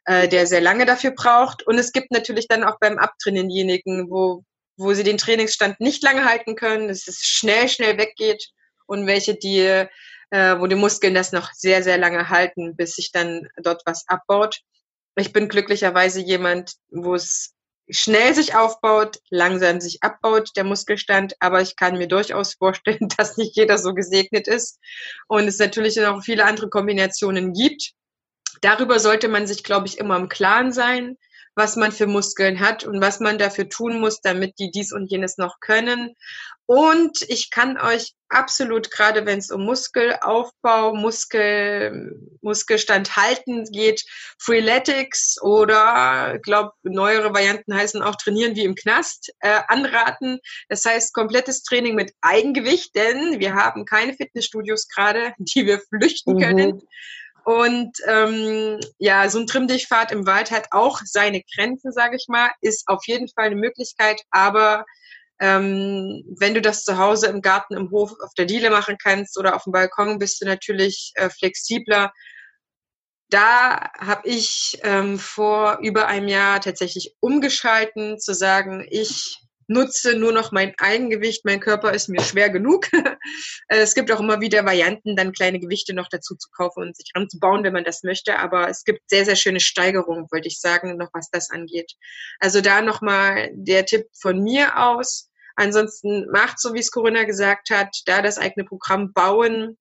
äh, 0.06 0.28
der 0.28 0.48
sehr 0.48 0.62
lange 0.62 0.86
dafür 0.86 1.12
braucht. 1.12 1.66
Und 1.66 1.78
es 1.78 1.92
gibt 1.92 2.12
natürlich 2.12 2.48
dann 2.48 2.64
auch 2.64 2.78
beim 2.80 2.98
Abtrainieren 2.98 3.50
diejenigen, 3.50 4.10
wo, 4.10 4.44
wo 4.78 4.94
sie 4.94 5.04
den 5.04 5.18
Trainingsstand 5.18 5.80
nicht 5.80 6.04
lange 6.04 6.26
halten 6.26 6.56
können, 6.56 6.88
dass 6.88 7.08
es 7.08 7.20
schnell, 7.20 7.70
schnell 7.70 7.98
weggeht 7.98 8.50
und 8.88 9.08
welche, 9.08 9.36
die, 9.36 9.60
äh, 9.60 10.60
wo 10.60 10.68
die 10.68 10.76
Muskeln 10.76 11.14
das 11.14 11.32
noch 11.32 11.52
sehr, 11.54 11.84
sehr 11.84 11.98
lange 11.98 12.30
halten, 12.30 12.76
bis 12.76 12.96
sich 12.96 13.12
dann 13.12 13.48
dort 13.58 13.84
was 13.86 14.08
abbaut. 14.08 14.60
Ich 15.16 15.34
bin 15.34 15.50
glücklicherweise 15.50 16.22
jemand, 16.22 16.74
wo 16.90 17.16
es 17.16 17.54
schnell 17.90 18.34
sich 18.34 18.56
aufbaut, 18.56 19.20
langsam 19.30 19.82
sich 19.82 20.02
abbaut, 20.02 20.52
der 20.56 20.64
Muskelstand, 20.64 21.36
aber 21.40 21.62
ich 21.62 21.76
kann 21.76 21.98
mir 21.98 22.08
durchaus 22.08 22.54
vorstellen, 22.60 23.10
dass 23.18 23.38
nicht 23.38 23.56
jeder 23.56 23.78
so 23.78 23.94
gesegnet 23.94 24.48
ist 24.48 24.80
und 25.28 25.48
es 25.48 25.60
natürlich 25.60 25.98
noch 25.98 26.24
viele 26.24 26.46
andere 26.46 26.70
Kombinationen 26.70 27.54
gibt. 27.54 27.92
Darüber 28.62 29.00
sollte 29.00 29.28
man 29.28 29.48
sich, 29.48 29.64
glaube 29.64 29.88
ich, 29.88 29.98
immer 29.98 30.18
im 30.18 30.30
Klaren 30.30 30.72
sein 30.72 31.18
was 31.56 31.76
man 31.76 31.92
für 31.92 32.08
Muskeln 32.08 32.60
hat 32.60 32.84
und 32.84 33.02
was 33.02 33.20
man 33.20 33.38
dafür 33.38 33.68
tun 33.68 34.00
muss, 34.00 34.22
damit 34.22 34.60
die 34.60 34.72
dies 34.72 34.94
und 34.94 35.12
jenes 35.12 35.38
noch 35.38 35.60
können. 35.60 36.16
Und 36.66 37.24
ich 37.24 37.50
kann 37.50 37.78
euch 37.78 38.14
absolut, 38.30 38.92
gerade 38.92 39.26
wenn 39.26 39.40
es 39.40 39.52
um 39.52 39.66
Muskelaufbau, 39.66 40.96
Muskel, 40.96 42.18
Muskelstand 42.42 43.18
halten 43.18 43.66
geht, 43.66 44.06
Freeletics 44.40 45.42
oder, 45.42 46.36
ich 46.36 46.42
glaube, 46.42 46.72
neuere 46.84 47.34
Varianten 47.34 47.76
heißen 47.76 48.02
auch 48.02 48.16
trainieren 48.16 48.56
wie 48.56 48.64
im 48.64 48.76
Knast, 48.76 49.34
äh, 49.42 49.60
anraten. 49.68 50.40
Das 50.70 50.86
heißt, 50.86 51.14
komplettes 51.14 51.64
Training 51.64 51.96
mit 51.96 52.14
Eigengewicht, 52.22 52.96
denn 52.96 53.42
wir 53.42 53.56
haben 53.56 53.84
keine 53.84 54.14
Fitnessstudios 54.14 54.88
gerade, 54.88 55.34
die 55.38 55.66
wir 55.66 55.80
flüchten 55.80 56.36
mhm. 56.36 56.40
können. 56.40 56.82
Und 57.44 57.98
ähm, 58.08 58.80
ja, 59.00 59.28
so 59.30 59.40
ein 59.40 59.48
Trimmdichtfahrt 59.48 60.12
im 60.12 60.28
Wald 60.28 60.52
hat 60.52 60.68
auch 60.72 61.02
seine 61.04 61.42
Grenzen, 61.56 61.92
sage 61.92 62.16
ich 62.16 62.26
mal, 62.28 62.50
ist 62.62 62.88
auf 62.88 63.02
jeden 63.08 63.28
Fall 63.30 63.46
eine 63.46 63.56
Möglichkeit, 63.56 64.22
aber 64.30 64.86
ähm, 65.40 66.24
wenn 66.40 66.54
du 66.54 66.62
das 66.62 66.84
zu 66.84 67.00
Hause 67.00 67.28
im 67.28 67.42
Garten, 67.42 67.76
im 67.76 67.90
Hof, 67.90 68.12
auf 68.24 68.34
der 68.38 68.46
Diele 68.46 68.70
machen 68.70 68.98
kannst 69.02 69.40
oder 69.40 69.56
auf 69.56 69.64
dem 69.64 69.74
Balkon, 69.74 70.20
bist 70.20 70.40
du 70.40 70.46
natürlich 70.46 71.14
äh, 71.16 71.32
flexibler. 71.32 72.14
Da 73.30 73.90
habe 73.98 74.28
ich 74.28 74.78
ähm, 74.84 75.18
vor 75.18 75.80
über 75.82 76.06
einem 76.08 76.28
Jahr 76.28 76.62
tatsächlich 76.62 77.16
umgeschalten, 77.22 78.20
zu 78.20 78.36
sagen, 78.36 78.86
ich 78.88 79.40
nutze 79.68 80.16
nur 80.16 80.32
noch 80.32 80.52
mein 80.52 80.74
Eigengewicht, 80.78 81.46
mein 81.46 81.60
Körper 81.60 81.94
ist 81.94 82.10
mir 82.10 82.22
schwer 82.22 82.50
genug. 82.50 82.88
Äh, 83.68 83.82
es 83.82 83.94
gibt 83.94 84.12
auch 84.12 84.20
immer 84.20 84.42
wieder 84.42 84.66
Varianten, 84.66 85.16
dann 85.16 85.32
kleine 85.32 85.60
Gewichte 85.60 85.94
noch 85.94 86.10
dazu 86.10 86.36
zu 86.36 86.50
kaufen 86.50 86.82
und 86.84 86.98
sich 86.98 87.12
ranzubauen, 87.16 87.64
wenn 87.64 87.74
man 87.74 87.84
das 87.84 88.04
möchte. 88.04 88.40
Aber 88.40 88.68
es 88.68 88.84
gibt 88.84 89.02
sehr, 89.10 89.26
sehr 89.26 89.36
schöne 89.36 89.60
Steigerungen, 89.60 90.28
wollte 90.32 90.48
ich 90.48 90.60
sagen, 90.60 90.98
noch 90.98 91.10
was 91.14 91.30
das 91.30 91.50
angeht. 91.52 91.94
Also 92.40 92.62
da 92.62 92.82
nochmal 92.82 93.52
der 93.54 93.86
Tipp 93.86 94.08
von 94.20 94.42
mir 94.42 94.78
aus. 94.78 95.30
Ansonsten 95.56 96.26
macht 96.32 96.60
so, 96.60 96.74
wie 96.74 96.80
es 96.80 96.92
Corinna 96.92 97.24
gesagt 97.24 97.70
hat, 97.70 97.96
da 98.06 98.22
das 98.22 98.38
eigene 98.38 98.66
Programm 98.66 99.14
bauen, 99.14 99.78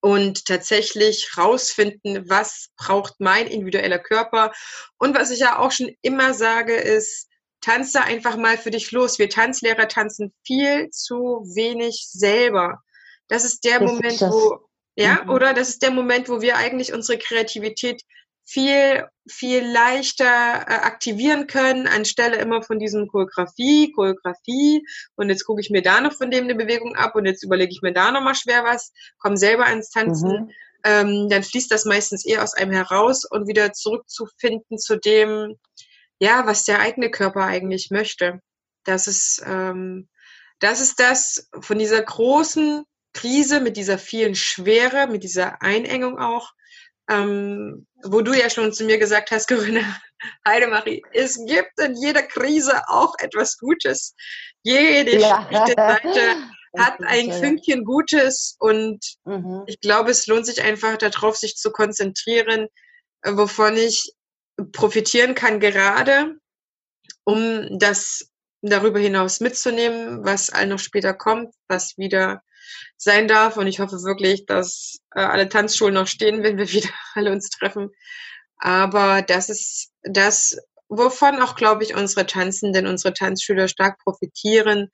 und 0.00 0.44
tatsächlich 0.44 1.36
rausfinden, 1.36 2.28
was 2.28 2.68
braucht 2.76 3.14
mein 3.18 3.46
individueller 3.46 3.98
Körper. 3.98 4.52
Und 4.98 5.16
was 5.16 5.30
ich 5.30 5.40
ja 5.40 5.58
auch 5.58 5.72
schon 5.72 5.90
immer 6.02 6.34
sage, 6.34 6.74
ist, 6.74 7.27
tanz 7.60 7.92
da 7.92 8.00
einfach 8.00 8.36
mal 8.36 8.56
für 8.58 8.70
dich 8.70 8.90
los. 8.92 9.18
Wir 9.18 9.28
Tanzlehrer 9.28 9.88
tanzen 9.88 10.32
viel 10.44 10.90
zu 10.90 11.42
wenig 11.54 12.06
selber. 12.10 12.82
Das 13.28 13.44
ist 13.44 13.64
der 13.64 13.80
das 13.80 13.90
Moment, 13.90 14.12
ist 14.12 14.22
wo, 14.22 14.68
ja, 14.96 15.22
mhm. 15.24 15.30
oder 15.30 15.54
das 15.54 15.68
ist 15.68 15.82
der 15.82 15.90
Moment, 15.90 16.28
wo 16.28 16.40
wir 16.40 16.56
eigentlich 16.56 16.92
unsere 16.92 17.18
Kreativität 17.18 18.02
viel, 18.48 19.06
viel 19.28 19.62
leichter 19.62 20.24
äh, 20.24 20.72
aktivieren 20.72 21.46
können, 21.46 21.86
anstelle 21.86 22.38
immer 22.38 22.62
von 22.62 22.78
diesem 22.78 23.06
Choreografie, 23.06 23.92
Choreografie 23.92 24.82
und 25.16 25.28
jetzt 25.28 25.44
gucke 25.44 25.60
ich 25.60 25.68
mir 25.68 25.82
da 25.82 26.00
noch 26.00 26.14
von 26.14 26.30
dem 26.30 26.44
eine 26.44 26.54
Bewegung 26.54 26.96
ab 26.96 27.14
und 27.14 27.26
jetzt 27.26 27.44
überlege 27.44 27.70
ich 27.70 27.82
mir 27.82 27.92
da 27.92 28.10
nochmal 28.10 28.34
schwer 28.34 28.64
was, 28.64 28.92
komme 29.18 29.36
selber 29.36 29.66
ans 29.66 29.90
Tanzen. 29.90 30.30
Mhm. 30.30 30.50
ähm, 30.84 31.28
dann 31.28 31.42
fließt 31.42 31.70
das 31.70 31.84
meistens 31.84 32.24
eher 32.24 32.42
aus 32.42 32.54
einem 32.54 32.72
heraus 32.72 33.26
und 33.26 33.46
wieder 33.48 33.74
zurückzufinden 33.74 34.78
zu 34.78 34.96
dem, 34.96 35.58
ja, 36.18 36.46
was 36.46 36.64
der 36.64 36.80
eigene 36.80 37.10
Körper 37.10 37.44
eigentlich 37.44 37.90
möchte. 37.90 38.40
Das 38.84 39.06
ist, 39.06 39.42
ähm, 39.46 40.08
das 40.60 40.80
ist 40.80 40.98
das 40.98 41.48
von 41.60 41.78
dieser 41.78 42.02
großen 42.02 42.84
Krise 43.14 43.60
mit 43.60 43.76
dieser 43.76 43.98
vielen 43.98 44.34
Schwere, 44.34 45.06
mit 45.06 45.22
dieser 45.22 45.62
Einengung 45.62 46.18
auch, 46.18 46.52
ähm, 47.08 47.86
wo 48.02 48.20
du 48.20 48.32
ja 48.34 48.50
schon 48.50 48.72
zu 48.72 48.84
mir 48.84 48.98
gesagt 48.98 49.30
hast, 49.30 49.48
Corinna, 49.48 49.82
Heidemarie, 50.46 51.02
es 51.12 51.38
gibt 51.46 51.78
in 51.80 51.94
jeder 51.96 52.22
Krise 52.22 52.82
auch 52.88 53.14
etwas 53.18 53.56
Gutes. 53.58 54.14
Jede 54.62 55.18
ja. 55.18 55.48
Seite 55.50 56.36
hat 56.76 57.00
ein 57.00 57.32
Fünkchen 57.32 57.84
Gutes 57.84 58.56
und 58.58 59.00
mhm. 59.24 59.64
ich 59.66 59.80
glaube, 59.80 60.10
es 60.10 60.26
lohnt 60.26 60.46
sich 60.46 60.62
einfach 60.62 60.96
darauf, 60.98 61.36
sich 61.36 61.56
zu 61.56 61.70
konzentrieren, 61.70 62.66
äh, 63.22 63.32
wovon 63.32 63.76
ich 63.76 64.12
profitieren 64.72 65.34
kann 65.34 65.60
gerade, 65.60 66.36
um 67.24 67.78
das 67.78 68.30
darüber 68.62 68.98
hinaus 68.98 69.40
mitzunehmen, 69.40 70.24
was 70.24 70.50
all 70.50 70.66
noch 70.66 70.78
später 70.78 71.14
kommt, 71.14 71.54
was 71.68 71.96
wieder 71.96 72.42
sein 72.96 73.28
darf. 73.28 73.56
Und 73.56 73.66
ich 73.66 73.80
hoffe 73.80 74.02
wirklich, 74.02 74.46
dass 74.46 74.98
äh, 75.14 75.20
alle 75.20 75.48
Tanzschulen 75.48 75.94
noch 75.94 76.06
stehen, 76.06 76.42
wenn 76.42 76.58
wir 76.58 76.68
wieder 76.72 76.90
alle 77.14 77.32
uns 77.32 77.50
treffen. 77.50 77.90
Aber 78.56 79.22
das 79.22 79.48
ist 79.48 79.92
das, 80.02 80.56
wovon 80.88 81.40
auch, 81.40 81.54
glaube 81.54 81.84
ich, 81.84 81.94
unsere 81.94 82.26
Tanzenden, 82.26 82.86
unsere 82.86 83.14
Tanzschüler 83.14 83.68
stark 83.68 83.98
profitieren, 84.00 84.90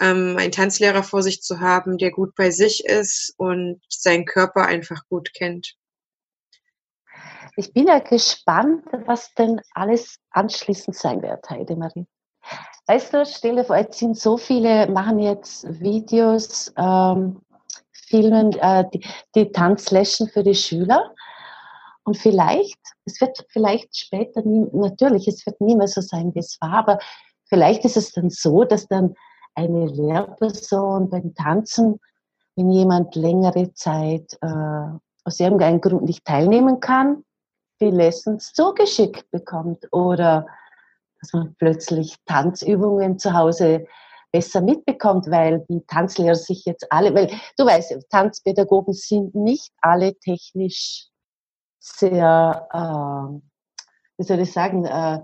ähm, 0.00 0.36
einen 0.38 0.52
Tanzlehrer 0.52 1.02
vor 1.02 1.22
sich 1.22 1.42
zu 1.42 1.60
haben, 1.60 1.98
der 1.98 2.10
gut 2.10 2.34
bei 2.34 2.50
sich 2.50 2.84
ist 2.86 3.34
und 3.36 3.80
seinen 3.88 4.24
Körper 4.24 4.66
einfach 4.66 5.02
gut 5.08 5.32
kennt. 5.34 5.76
Ich 7.56 7.72
bin 7.72 7.86
ja 7.86 8.00
gespannt, 8.00 8.84
was 9.06 9.32
denn 9.34 9.60
alles 9.74 10.18
anschließend 10.30 10.96
sein 10.96 11.22
wird, 11.22 11.48
Heidemarie. 11.48 12.06
Weißt 12.86 13.14
du, 13.14 13.24
stell 13.24 13.56
dir 13.56 13.64
vor, 13.64 13.76
jetzt 13.76 13.98
sind 13.98 14.18
so 14.18 14.36
viele, 14.36 14.88
machen 14.88 15.18
jetzt 15.18 15.64
Videos, 15.80 16.72
ähm, 16.76 17.40
filmen 17.92 18.52
äh, 18.58 18.84
die, 18.92 19.06
die 19.34 19.52
Tanzlession 19.52 20.28
für 20.28 20.42
die 20.42 20.54
Schüler. 20.54 21.12
Und 22.04 22.18
vielleicht, 22.18 22.78
es 23.06 23.20
wird 23.20 23.46
vielleicht 23.48 23.96
später, 23.96 24.42
nie, 24.42 24.66
natürlich, 24.72 25.26
es 25.26 25.46
wird 25.46 25.60
nie 25.60 25.76
mehr 25.76 25.88
so 25.88 26.00
sein, 26.00 26.34
wie 26.34 26.40
es 26.40 26.58
war, 26.60 26.74
aber 26.74 26.98
vielleicht 27.44 27.84
ist 27.84 27.96
es 27.96 28.12
dann 28.12 28.28
so, 28.28 28.64
dass 28.64 28.88
dann 28.88 29.14
eine 29.54 29.86
Lehrperson 29.86 31.08
beim 31.08 31.34
Tanzen, 31.34 31.98
wenn 32.56 32.70
jemand 32.70 33.14
längere 33.14 33.72
Zeit 33.72 34.36
äh, 34.42 34.98
aus 35.24 35.40
irgendeinem 35.40 35.80
Grund 35.80 36.02
nicht 36.02 36.24
teilnehmen 36.24 36.80
kann, 36.80 37.24
die 37.80 37.90
Lessons 37.90 38.52
zugeschickt 38.52 39.30
bekommt 39.30 39.86
oder 39.92 40.46
dass 41.20 41.32
man 41.32 41.54
plötzlich 41.58 42.16
Tanzübungen 42.26 43.18
zu 43.18 43.32
Hause 43.32 43.86
besser 44.30 44.60
mitbekommt, 44.60 45.30
weil 45.30 45.64
die 45.68 45.80
Tanzlehrer 45.86 46.34
sich 46.34 46.64
jetzt 46.64 46.90
alle, 46.90 47.14
weil 47.14 47.30
du 47.56 47.64
weißt, 47.64 47.94
Tanzpädagogen 48.10 48.92
sind 48.92 49.34
nicht 49.34 49.72
alle 49.80 50.14
technisch 50.18 51.06
sehr, 51.78 52.68
äh, 52.72 53.40
wie 54.18 54.24
soll 54.24 54.40
ich 54.40 54.52
sagen, 54.52 54.84
äh, 54.86 55.20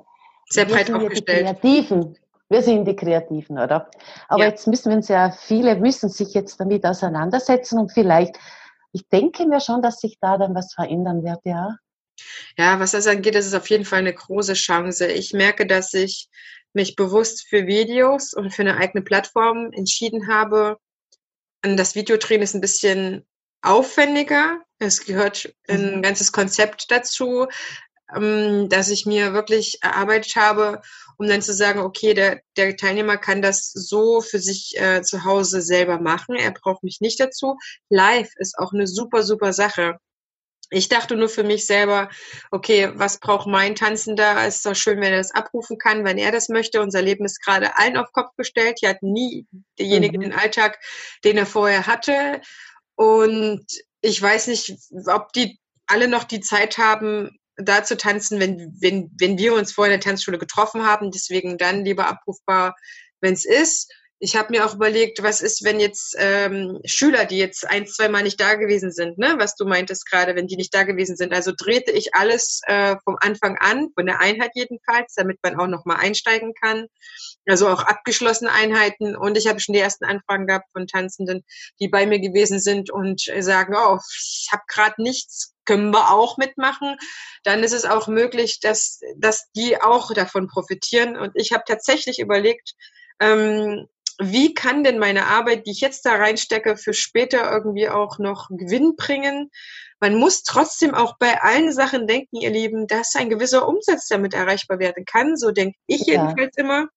sehr 0.48 0.64
breit 0.64 0.92
aufgestellt. 0.92 1.46
Kreativen. 1.46 2.16
Wir 2.48 2.62
sind 2.62 2.84
die 2.84 2.96
Kreativen, 2.96 3.58
oder? 3.58 3.88
Aber 4.28 4.42
ja. 4.42 4.50
jetzt 4.50 4.66
müssen 4.66 4.90
wir 4.90 4.96
uns 4.96 5.08
ja, 5.08 5.30
viele 5.30 5.76
müssen 5.76 6.08
sich 6.08 6.34
jetzt 6.34 6.60
damit 6.60 6.84
auseinandersetzen 6.84 7.78
und 7.78 7.92
vielleicht, 7.92 8.36
ich 8.92 9.08
denke 9.08 9.46
mir 9.46 9.60
schon, 9.60 9.82
dass 9.82 10.00
sich 10.00 10.18
da 10.20 10.36
dann 10.36 10.54
was 10.54 10.74
verändern 10.74 11.24
wird, 11.24 11.40
ja. 11.44 11.76
Ja, 12.56 12.80
was 12.80 12.92
das 12.92 13.06
angeht, 13.06 13.34
ist 13.34 13.46
es 13.46 13.54
auf 13.54 13.68
jeden 13.70 13.84
Fall 13.84 14.00
eine 14.00 14.14
große 14.14 14.54
Chance. 14.54 15.06
Ich 15.06 15.32
merke, 15.32 15.66
dass 15.66 15.94
ich 15.94 16.28
mich 16.72 16.96
bewusst 16.96 17.48
für 17.48 17.66
Videos 17.66 18.32
und 18.32 18.54
für 18.54 18.62
eine 18.62 18.76
eigene 18.76 19.02
Plattform 19.02 19.70
entschieden 19.72 20.28
habe. 20.28 20.78
Und 21.64 21.76
das 21.76 21.94
Videodrehen 21.94 22.42
ist 22.42 22.54
ein 22.54 22.60
bisschen 22.60 23.26
aufwendiger. 23.62 24.60
Es 24.78 25.04
gehört 25.04 25.52
ein 25.68 25.96
mhm. 25.96 26.02
ganzes 26.02 26.32
Konzept 26.32 26.90
dazu, 26.90 27.48
ähm, 28.14 28.68
dass 28.68 28.88
ich 28.88 29.06
mir 29.06 29.34
wirklich 29.34 29.78
erarbeitet 29.82 30.36
habe, 30.36 30.80
um 31.18 31.28
dann 31.28 31.42
zu 31.42 31.52
sagen, 31.52 31.80
okay, 31.80 32.14
der, 32.14 32.40
der 32.56 32.76
Teilnehmer 32.76 33.18
kann 33.18 33.42
das 33.42 33.70
so 33.72 34.20
für 34.20 34.38
sich 34.38 34.74
äh, 34.80 35.02
zu 35.02 35.24
Hause 35.24 35.60
selber 35.60 36.00
machen. 36.00 36.34
Er 36.36 36.52
braucht 36.52 36.82
mich 36.82 37.00
nicht 37.00 37.20
dazu. 37.20 37.58
Live 37.88 38.30
ist 38.36 38.58
auch 38.58 38.72
eine 38.72 38.86
super, 38.86 39.22
super 39.22 39.52
Sache. 39.52 39.98
Ich 40.70 40.88
dachte 40.88 41.16
nur 41.16 41.28
für 41.28 41.42
mich 41.42 41.66
selber, 41.66 42.08
okay, 42.50 42.92
was 42.94 43.18
braucht 43.18 43.46
mein 43.48 43.74
Tanzender? 43.74 44.36
Es 44.46 44.56
ist 44.56 44.66
doch 44.66 44.76
schön, 44.76 45.00
wenn 45.00 45.12
er 45.12 45.18
das 45.18 45.34
abrufen 45.34 45.78
kann, 45.78 46.04
wenn 46.04 46.16
er 46.16 46.30
das 46.30 46.48
möchte. 46.48 46.80
Unser 46.80 47.02
Leben 47.02 47.24
ist 47.24 47.44
gerade 47.44 47.76
allen 47.76 47.96
auf 47.96 48.12
Kopf 48.12 48.36
gestellt. 48.36 48.78
Hier 48.78 48.90
hat 48.90 49.02
nie 49.02 49.46
derjenige 49.78 50.16
mhm. 50.18 50.22
den 50.22 50.32
Alltag, 50.32 50.78
den 51.24 51.36
er 51.36 51.46
vorher 51.46 51.86
hatte. 51.86 52.40
Und 52.94 53.66
ich 54.00 54.22
weiß 54.22 54.46
nicht, 54.46 54.76
ob 55.06 55.32
die 55.32 55.58
alle 55.86 56.06
noch 56.06 56.24
die 56.24 56.40
Zeit 56.40 56.78
haben, 56.78 57.36
da 57.56 57.82
zu 57.82 57.96
tanzen, 57.96 58.38
wenn, 58.40 58.76
wenn, 58.80 59.10
wenn 59.18 59.36
wir 59.36 59.54
uns 59.54 59.72
vorher 59.72 59.92
in 59.92 60.00
der 60.00 60.08
Tanzschule 60.08 60.38
getroffen 60.38 60.86
haben. 60.86 61.10
Deswegen 61.10 61.58
dann 61.58 61.84
lieber 61.84 62.06
abrufbar, 62.06 62.76
wenn 63.20 63.34
es 63.34 63.44
ist 63.44 63.92
ich 64.22 64.36
habe 64.36 64.52
mir 64.52 64.66
auch 64.66 64.74
überlegt, 64.74 65.22
was 65.22 65.40
ist, 65.40 65.64
wenn 65.64 65.80
jetzt 65.80 66.14
ähm, 66.18 66.78
Schüler, 66.84 67.24
die 67.24 67.38
jetzt 67.38 67.66
ein, 67.66 67.86
zwei 67.86 68.10
Mal 68.10 68.22
nicht 68.22 68.38
da 68.38 68.54
gewesen 68.54 68.92
sind, 68.92 69.16
ne, 69.16 69.36
was 69.38 69.56
du 69.56 69.64
meintest 69.64 70.08
gerade, 70.08 70.36
wenn 70.36 70.46
die 70.46 70.56
nicht 70.56 70.74
da 70.74 70.82
gewesen 70.82 71.16
sind. 71.16 71.32
Also 71.32 71.52
drehte 71.56 71.90
ich 71.90 72.14
alles 72.14 72.60
äh, 72.66 72.96
vom 73.02 73.16
Anfang 73.20 73.56
an, 73.58 73.88
von 73.94 74.04
der 74.04 74.20
Einheit 74.20 74.50
jedenfalls, 74.54 75.14
damit 75.14 75.38
man 75.42 75.58
auch 75.58 75.66
nochmal 75.66 75.96
einsteigen 75.96 76.52
kann. 76.52 76.86
Also 77.46 77.66
auch 77.68 77.82
abgeschlossene 77.82 78.52
Einheiten. 78.52 79.16
Und 79.16 79.38
ich 79.38 79.46
habe 79.46 79.58
schon 79.58 79.72
die 79.72 79.80
ersten 79.80 80.04
Anfragen 80.04 80.46
gehabt 80.46 80.70
von 80.72 80.86
Tanzenden, 80.86 81.42
die 81.80 81.88
bei 81.88 82.04
mir 82.04 82.20
gewesen 82.20 82.60
sind 82.60 82.90
und 82.90 83.22
sagen, 83.38 83.74
oh, 83.74 83.98
ich 84.14 84.48
habe 84.52 84.62
gerade 84.68 85.02
nichts, 85.02 85.54
können 85.64 85.92
wir 85.92 86.10
auch 86.10 86.36
mitmachen. 86.36 86.96
Dann 87.44 87.64
ist 87.64 87.72
es 87.72 87.86
auch 87.86 88.06
möglich, 88.06 88.60
dass, 88.60 89.00
dass 89.16 89.50
die 89.56 89.80
auch 89.80 90.12
davon 90.12 90.46
profitieren. 90.46 91.16
Und 91.16 91.32
ich 91.36 91.52
habe 91.52 91.64
tatsächlich 91.66 92.18
überlegt, 92.18 92.74
ähm, 93.20 93.86
wie 94.20 94.54
kann 94.54 94.84
denn 94.84 94.98
meine 94.98 95.26
Arbeit, 95.26 95.66
die 95.66 95.70
ich 95.70 95.80
jetzt 95.80 96.04
da 96.04 96.16
reinstecke, 96.16 96.76
für 96.76 96.92
später 96.92 97.50
irgendwie 97.50 97.88
auch 97.88 98.18
noch 98.18 98.48
Gewinn 98.50 98.94
bringen? 98.96 99.50
Man 99.98 100.14
muss 100.14 100.42
trotzdem 100.42 100.94
auch 100.94 101.16
bei 101.18 101.40
allen 101.42 101.72
Sachen 101.72 102.06
denken, 102.06 102.36
ihr 102.36 102.50
Lieben, 102.50 102.86
dass 102.86 103.14
ein 103.16 103.30
gewisser 103.30 103.66
Umsatz 103.66 104.08
damit 104.08 104.34
erreichbar 104.34 104.78
werden 104.78 105.04
kann. 105.04 105.36
So 105.36 105.50
denke 105.50 105.78
ich 105.86 106.06
ja. 106.06 106.22
jedenfalls 106.22 106.56
immer. 106.56 106.88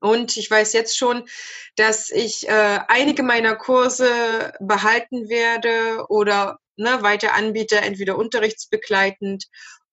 Und 0.00 0.36
ich 0.36 0.50
weiß 0.50 0.72
jetzt 0.72 0.96
schon, 0.96 1.26
dass 1.76 2.10
ich 2.10 2.48
äh, 2.48 2.80
einige 2.88 3.22
meiner 3.22 3.56
Kurse 3.56 4.52
behalten 4.60 5.28
werde 5.28 6.06
oder 6.08 6.58
ne, 6.76 7.02
weiter 7.02 7.34
anbiete, 7.34 7.76
entweder 7.76 8.18
unterrichtsbegleitend 8.18 9.46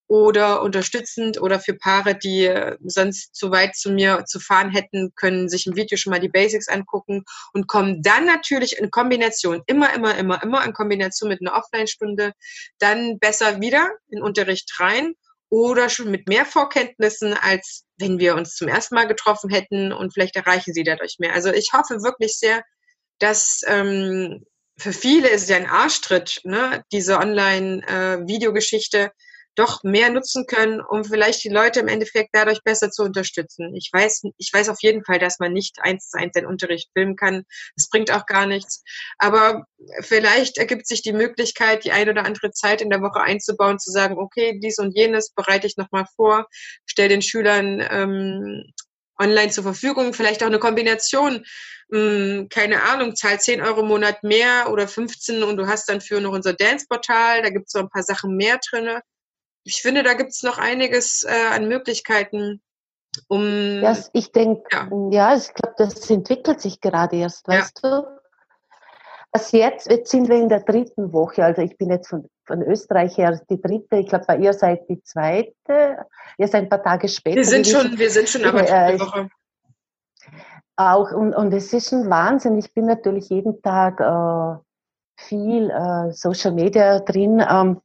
oder 0.08 0.62
unterstützend 0.62 1.42
oder 1.42 1.60
für 1.60 1.74
Paare, 1.74 2.16
die 2.16 2.46
äh, 2.46 2.78
sonst 2.84 3.36
zu 3.36 3.52
weit 3.52 3.76
zu 3.76 3.92
mir 3.92 4.26
zu 4.26 4.40
fahren 4.40 4.70
hätten, 4.70 5.14
können 5.16 5.50
sich 5.50 5.66
im 5.66 5.76
Video 5.76 5.98
schon 5.98 6.12
mal 6.12 6.20
die 6.20 6.30
Basics 6.30 6.68
angucken 6.68 7.24
und 7.54 7.68
kommen 7.68 8.02
dann 8.02 8.26
natürlich 8.26 8.78
in 8.78 8.92
Kombination, 8.92 9.64
immer, 9.66 9.94
immer, 9.94 10.16
immer, 10.18 10.44
immer 10.44 10.64
in 10.66 10.74
Kombination 10.74 11.30
mit 11.30 11.42
einer 11.42 11.56
Offline-Stunde, 11.56 12.34
dann 12.80 13.18
besser 13.20 13.62
wieder 13.62 13.92
in 14.10 14.22
Unterricht 14.22 14.80
rein 14.80 15.14
oder 15.50 15.90
schon 15.90 16.12
mit 16.12 16.28
mehr 16.28 16.46
Vorkenntnissen, 16.46 17.34
als 17.34 17.86
wenn 17.98 18.20
wir 18.20 18.36
uns 18.36 18.56
zum 18.56 18.68
ersten 18.68 18.96
Mal 18.96 19.08
getroffen 19.08 19.50
hätten 19.50 19.94
und 19.94 20.14
vielleicht 20.14 20.36
erreichen 20.36 20.74
sie 20.74 20.84
dadurch 20.84 21.18
mehr. 21.20 21.34
Also 21.34 21.52
ich 21.52 21.70
hoffe 21.74 22.02
wirklich 22.04 22.38
sehr, 22.38 22.64
dass 23.20 23.62
ähm, 23.68 24.44
für 24.78 24.94
viele 24.94 25.30
ist 25.30 25.44
es 25.44 25.50
ja 25.50 25.58
ein 25.58 25.70
Arschtritt, 25.70 26.42
ne, 26.44 26.84
diese 26.92 27.20
Online-Videogeschichte, 27.20 28.98
äh, 28.98 29.10
doch 29.56 29.84
mehr 29.84 30.10
nutzen 30.10 30.46
können, 30.48 30.82
um 30.82 31.04
vielleicht 31.04 31.44
die 31.44 31.50
Leute 31.50 31.80
im 31.80 31.88
Endeffekt 31.88 32.30
dadurch 32.34 32.64
besser 32.64 32.90
zu 32.92 33.04
unterstützen. 33.04 33.76
Ich 33.76 33.90
weiß, 33.92 34.24
ich 34.38 34.52
weiß 34.52 34.70
auf 34.70 34.82
jeden 34.82 35.04
Fall, 35.06 35.20
dass 35.20 35.40
man 35.40 35.54
nicht 35.54 35.78
eins 35.82 36.10
zu 36.10 36.18
eins 36.18 36.34
den 36.34 36.46
Unterricht 36.46 36.90
filmen 36.94 37.16
kann. 37.16 37.44
Das 37.76 37.90
bringt 37.90 38.12
auch 38.12 38.26
gar 38.26 38.46
nichts. 38.46 38.84
Aber 39.18 39.66
vielleicht 40.02 40.58
ergibt 40.58 40.88
sich 40.88 41.02
die 41.02 41.14
Möglichkeit, 41.14 41.84
die 41.84 41.92
eine 41.92 42.12
oder 42.12 42.26
andere 42.26 42.52
Zeit 42.52 42.82
in 42.82 42.90
der 42.90 43.02
Woche 43.02 43.22
einzubauen, 43.22 43.80
zu 43.80 43.92
sagen, 43.92 44.18
okay, 44.18 44.60
dies 44.62 44.80
und 44.80 44.96
jenes 44.96 45.32
bereite 45.32 45.68
ich 45.68 45.78
nochmal 45.78 46.06
vor, 46.16 46.48
stell 46.86 47.10
den 47.10 47.22
Schülern 47.22 47.86
ähm, 47.90 48.74
online 49.20 49.52
zur 49.52 49.64
Verfügung, 49.64 50.14
vielleicht 50.14 50.42
auch 50.42 50.48
eine 50.48 50.60
Kombination 50.60 51.46
hm, 51.92 52.48
keine 52.50 52.82
Ahnung, 52.84 53.16
zahl 53.16 53.40
10 53.40 53.62
Euro 53.62 53.82
im 53.82 53.88
Monat 53.88 54.24
mehr 54.24 54.72
oder 54.72 54.88
15 54.88 55.44
und 55.44 55.58
du 55.58 55.68
hast 55.68 55.88
dann 55.90 56.02
für 56.02 56.20
noch 56.22 56.32
unser 56.32 56.54
Dance-Portal, 56.54 57.44
da 57.44 57.50
gibt 57.50 57.68
es 57.68 57.74
so 57.74 57.80
ein 57.80 57.90
paar 57.90 58.02
Sachen 58.02 58.36
mehr 58.36 58.60
drinne 58.68 59.04
ich 59.64 59.82
finde, 59.82 60.04
da 60.04 60.14
gibt 60.14 60.32
es 60.32 60.44
noch 60.44 60.58
einiges 60.58 61.24
äh, 61.24 61.56
an 61.56 61.68
Möglichkeiten, 61.68 62.62
um. 63.28 63.82
Ja, 63.82 63.98
ich 64.14 64.32
denke, 64.32 64.64
ja. 64.72 64.88
ja, 65.12 65.36
ich 65.36 65.54
glaube, 65.54 65.76
das 65.78 66.10
entwickelt 66.10 66.62
sich 66.62 66.82
gerade 66.82 67.18
erst, 67.18 67.48
weißt 67.48 67.82
ja. 67.84 68.02
du? 68.02 68.08
Was 69.32 69.52
jetzt, 69.52 69.90
jetzt 69.90 70.12
sind 70.12 70.30
wir 70.30 70.36
in 70.36 70.50
der 70.50 70.60
dritten 70.60 71.12
Woche. 71.12 71.44
Also 71.44 71.64
ich 71.64 71.76
bin 71.78 71.90
jetzt 71.90 72.08
von, 72.08 72.30
von 72.46 72.62
Österreich 72.62 73.18
her 73.18 73.42
die 73.50 73.60
dritte. 73.60 73.98
Ich 73.98 74.08
glaube, 74.08 74.26
bei 74.28 74.38
ihr 74.38 74.54
seid 74.54 74.88
die 74.90 75.02
zweite. 75.02 76.06
Ihr 76.38 76.48
seid 76.48 76.64
ein 76.64 76.70
paar 76.70 76.84
Tage 76.84 77.08
später. 77.08 77.38
Wir 77.38 77.46
sind 77.46 77.66
schon, 77.66 77.98
wir 77.98 78.12
sind 78.12 78.30
schon 78.30 78.46
aber 78.46 78.62
dritte 78.62 79.00
Woche. 79.00 79.30
Auch 80.76 81.12
und, 81.12 81.34
und 81.34 81.52
es 81.52 81.74
ist 81.74 81.92
ein 81.94 82.10
Wahnsinn. 82.12 82.60
Ich 82.60 82.74
bin 82.74 82.86
natürlich 82.86 83.30
jeden 83.30 83.60
Tag 83.64 84.00
äh, 84.00 84.60
viel 85.16 85.70
äh, 85.70 86.12
Social 86.12 86.52
Media 86.52 87.00
drin, 87.00 87.44
ähm, 87.48 87.82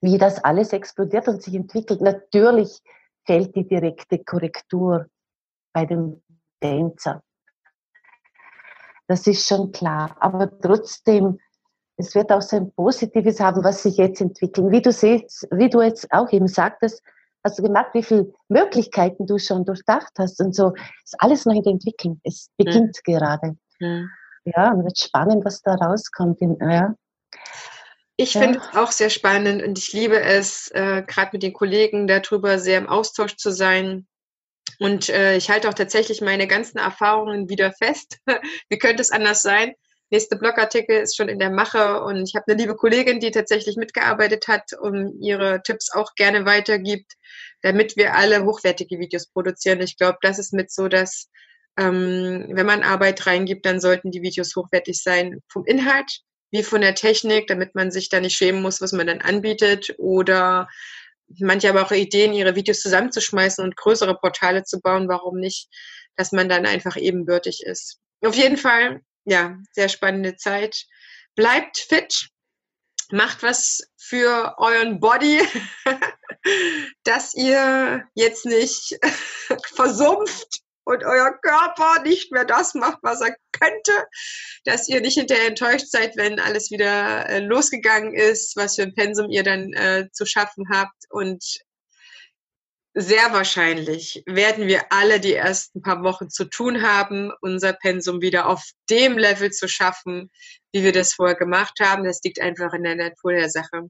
wie 0.00 0.18
das 0.18 0.42
alles 0.44 0.72
explodiert 0.72 1.28
und 1.28 1.42
sich 1.42 1.54
entwickelt. 1.54 2.00
Natürlich 2.00 2.80
fällt 3.24 3.54
die 3.54 3.66
direkte 3.66 4.18
Korrektur 4.24 5.06
bei 5.72 5.86
dem 5.86 6.22
Tänzer. 6.60 7.22
Das 9.06 9.26
ist 9.26 9.46
schon 9.46 9.72
klar. 9.72 10.16
Aber 10.20 10.50
trotzdem, 10.60 11.38
es 11.96 12.14
wird 12.14 12.30
auch 12.30 12.42
so 12.42 12.56
ein 12.56 12.72
Positives 12.72 13.40
haben, 13.40 13.64
was 13.64 13.82
sich 13.82 13.96
jetzt 13.96 14.20
entwickelt. 14.20 14.70
Wie 14.70 14.82
du 14.82 14.92
siehst, 14.92 15.48
wie 15.50 15.70
du 15.70 15.80
jetzt 15.80 16.12
auch 16.12 16.30
eben 16.30 16.46
sagtest, 16.46 17.02
hast 17.42 17.58
du 17.58 17.62
gemerkt, 17.62 17.94
wie 17.94 18.02
viele 18.02 18.32
Möglichkeiten 18.48 19.26
du 19.26 19.38
schon 19.38 19.64
durchdacht 19.64 20.12
hast 20.18 20.40
und 20.40 20.54
so. 20.54 20.74
Ist 21.04 21.16
alles 21.18 21.46
noch 21.46 21.54
in 21.54 21.62
der 21.62 21.72
Entwicklung. 21.72 22.20
Es 22.24 22.50
beginnt 22.56 22.96
mhm. 23.06 23.12
gerade. 23.12 23.56
Mhm. 23.80 24.10
Ja, 24.44 24.72
und 24.72 24.84
wird 24.84 24.98
spannend, 24.98 25.44
was 25.44 25.62
da 25.62 25.74
rauskommt. 25.74 26.40
Ja. 26.40 26.94
Ich 28.20 28.34
ja. 28.34 28.40
finde 28.40 28.58
es 28.58 28.76
auch 28.76 28.90
sehr 28.90 29.10
spannend 29.10 29.62
und 29.62 29.78
ich 29.78 29.92
liebe 29.92 30.20
es, 30.20 30.72
äh, 30.72 31.04
gerade 31.06 31.30
mit 31.34 31.44
den 31.44 31.52
Kollegen 31.52 32.08
darüber 32.08 32.58
sehr 32.58 32.78
im 32.78 32.88
Austausch 32.88 33.36
zu 33.36 33.52
sein. 33.52 34.08
Und 34.80 35.08
äh, 35.08 35.36
ich 35.36 35.50
halte 35.50 35.68
auch 35.68 35.74
tatsächlich 35.74 36.20
meine 36.20 36.48
ganzen 36.48 36.78
Erfahrungen 36.78 37.48
wieder 37.48 37.72
fest. 37.72 38.18
Wie 38.68 38.78
könnte 38.78 39.02
es 39.02 39.12
anders 39.12 39.42
sein? 39.42 39.72
Nächste 40.10 40.36
Blogartikel 40.36 41.00
ist 41.00 41.16
schon 41.16 41.28
in 41.28 41.38
der 41.38 41.50
Mache 41.50 42.02
und 42.02 42.28
ich 42.28 42.34
habe 42.34 42.44
eine 42.48 42.60
liebe 42.60 42.74
Kollegin, 42.74 43.20
die 43.20 43.30
tatsächlich 43.30 43.76
mitgearbeitet 43.76 44.48
hat 44.48 44.72
und 44.80 45.20
ihre 45.22 45.62
Tipps 45.62 45.92
auch 45.94 46.14
gerne 46.16 46.44
weitergibt, 46.44 47.12
damit 47.62 47.96
wir 47.96 48.16
alle 48.16 48.44
hochwertige 48.44 48.98
Videos 48.98 49.28
produzieren. 49.28 49.80
Ich 49.80 49.96
glaube, 49.96 50.18
das 50.22 50.40
ist 50.40 50.52
mit 50.52 50.72
so, 50.72 50.88
dass 50.88 51.28
ähm, 51.78 52.48
wenn 52.50 52.66
man 52.66 52.82
Arbeit 52.82 53.26
reingibt, 53.26 53.64
dann 53.64 53.80
sollten 53.80 54.10
die 54.10 54.22
Videos 54.22 54.56
hochwertig 54.56 55.00
sein 55.00 55.38
vom 55.48 55.64
Inhalt 55.66 56.22
wie 56.50 56.62
von 56.62 56.80
der 56.80 56.94
Technik, 56.94 57.46
damit 57.46 57.74
man 57.74 57.90
sich 57.90 58.08
da 58.08 58.20
nicht 58.20 58.36
schämen 58.36 58.62
muss, 58.62 58.80
was 58.80 58.92
man 58.92 59.06
dann 59.06 59.20
anbietet 59.20 59.94
oder 59.98 60.68
manche 61.40 61.68
haben 61.68 61.78
auch 61.78 61.92
Ideen, 61.92 62.32
ihre 62.32 62.54
Videos 62.54 62.80
zusammenzuschmeißen 62.80 63.62
und 63.62 63.76
größere 63.76 64.16
Portale 64.16 64.64
zu 64.64 64.80
bauen. 64.80 65.08
Warum 65.08 65.38
nicht, 65.38 65.68
dass 66.16 66.32
man 66.32 66.48
dann 66.48 66.66
einfach 66.66 66.96
ebenbürtig 66.96 67.62
ist? 67.64 68.00
Auf 68.24 68.34
jeden 68.34 68.56
Fall, 68.56 69.02
ja, 69.24 69.58
sehr 69.72 69.88
spannende 69.88 70.36
Zeit. 70.36 70.86
Bleibt 71.34 71.78
fit, 71.78 72.28
macht 73.10 73.42
was 73.42 73.80
für 73.96 74.54
euren 74.58 75.00
Body, 75.00 75.40
dass 77.04 77.34
ihr 77.34 78.04
jetzt 78.14 78.46
nicht 78.46 78.98
versumpft 79.74 80.62
und 80.88 81.04
euer 81.04 81.38
Körper 81.42 82.02
nicht 82.02 82.32
mehr 82.32 82.46
das 82.46 82.74
macht, 82.74 82.98
was 83.02 83.20
er 83.20 83.36
könnte, 83.52 83.92
dass 84.64 84.88
ihr 84.88 85.02
nicht 85.02 85.18
hinterher 85.18 85.48
enttäuscht 85.48 85.88
seid, 85.90 86.16
wenn 86.16 86.40
alles 86.40 86.70
wieder 86.70 87.28
äh, 87.28 87.40
losgegangen 87.40 88.14
ist, 88.14 88.56
was 88.56 88.76
für 88.76 88.84
ein 88.84 88.94
Pensum 88.94 89.28
ihr 89.28 89.42
dann 89.42 89.74
äh, 89.74 90.08
zu 90.12 90.24
schaffen 90.24 90.64
habt 90.72 91.04
und 91.10 91.44
sehr 92.94 93.32
wahrscheinlich 93.32 94.22
werden 94.26 94.66
wir 94.66 94.90
alle 94.90 95.20
die 95.20 95.34
ersten 95.34 95.82
paar 95.82 96.02
Wochen 96.02 96.30
zu 96.30 96.46
tun 96.46 96.82
haben, 96.82 97.32
unser 97.42 97.74
Pensum 97.74 98.22
wieder 98.22 98.48
auf 98.48 98.64
dem 98.88 99.18
Level 99.18 99.52
zu 99.52 99.68
schaffen, 99.68 100.30
wie 100.72 100.82
wir 100.82 100.92
das 100.92 101.12
vorher 101.12 101.36
gemacht 101.36 101.78
haben. 101.80 102.04
Das 102.04 102.20
liegt 102.24 102.40
einfach 102.40 102.72
in 102.72 102.82
der 102.82 102.96
Natur 102.96 103.32
der 103.32 103.50
Sache. 103.50 103.88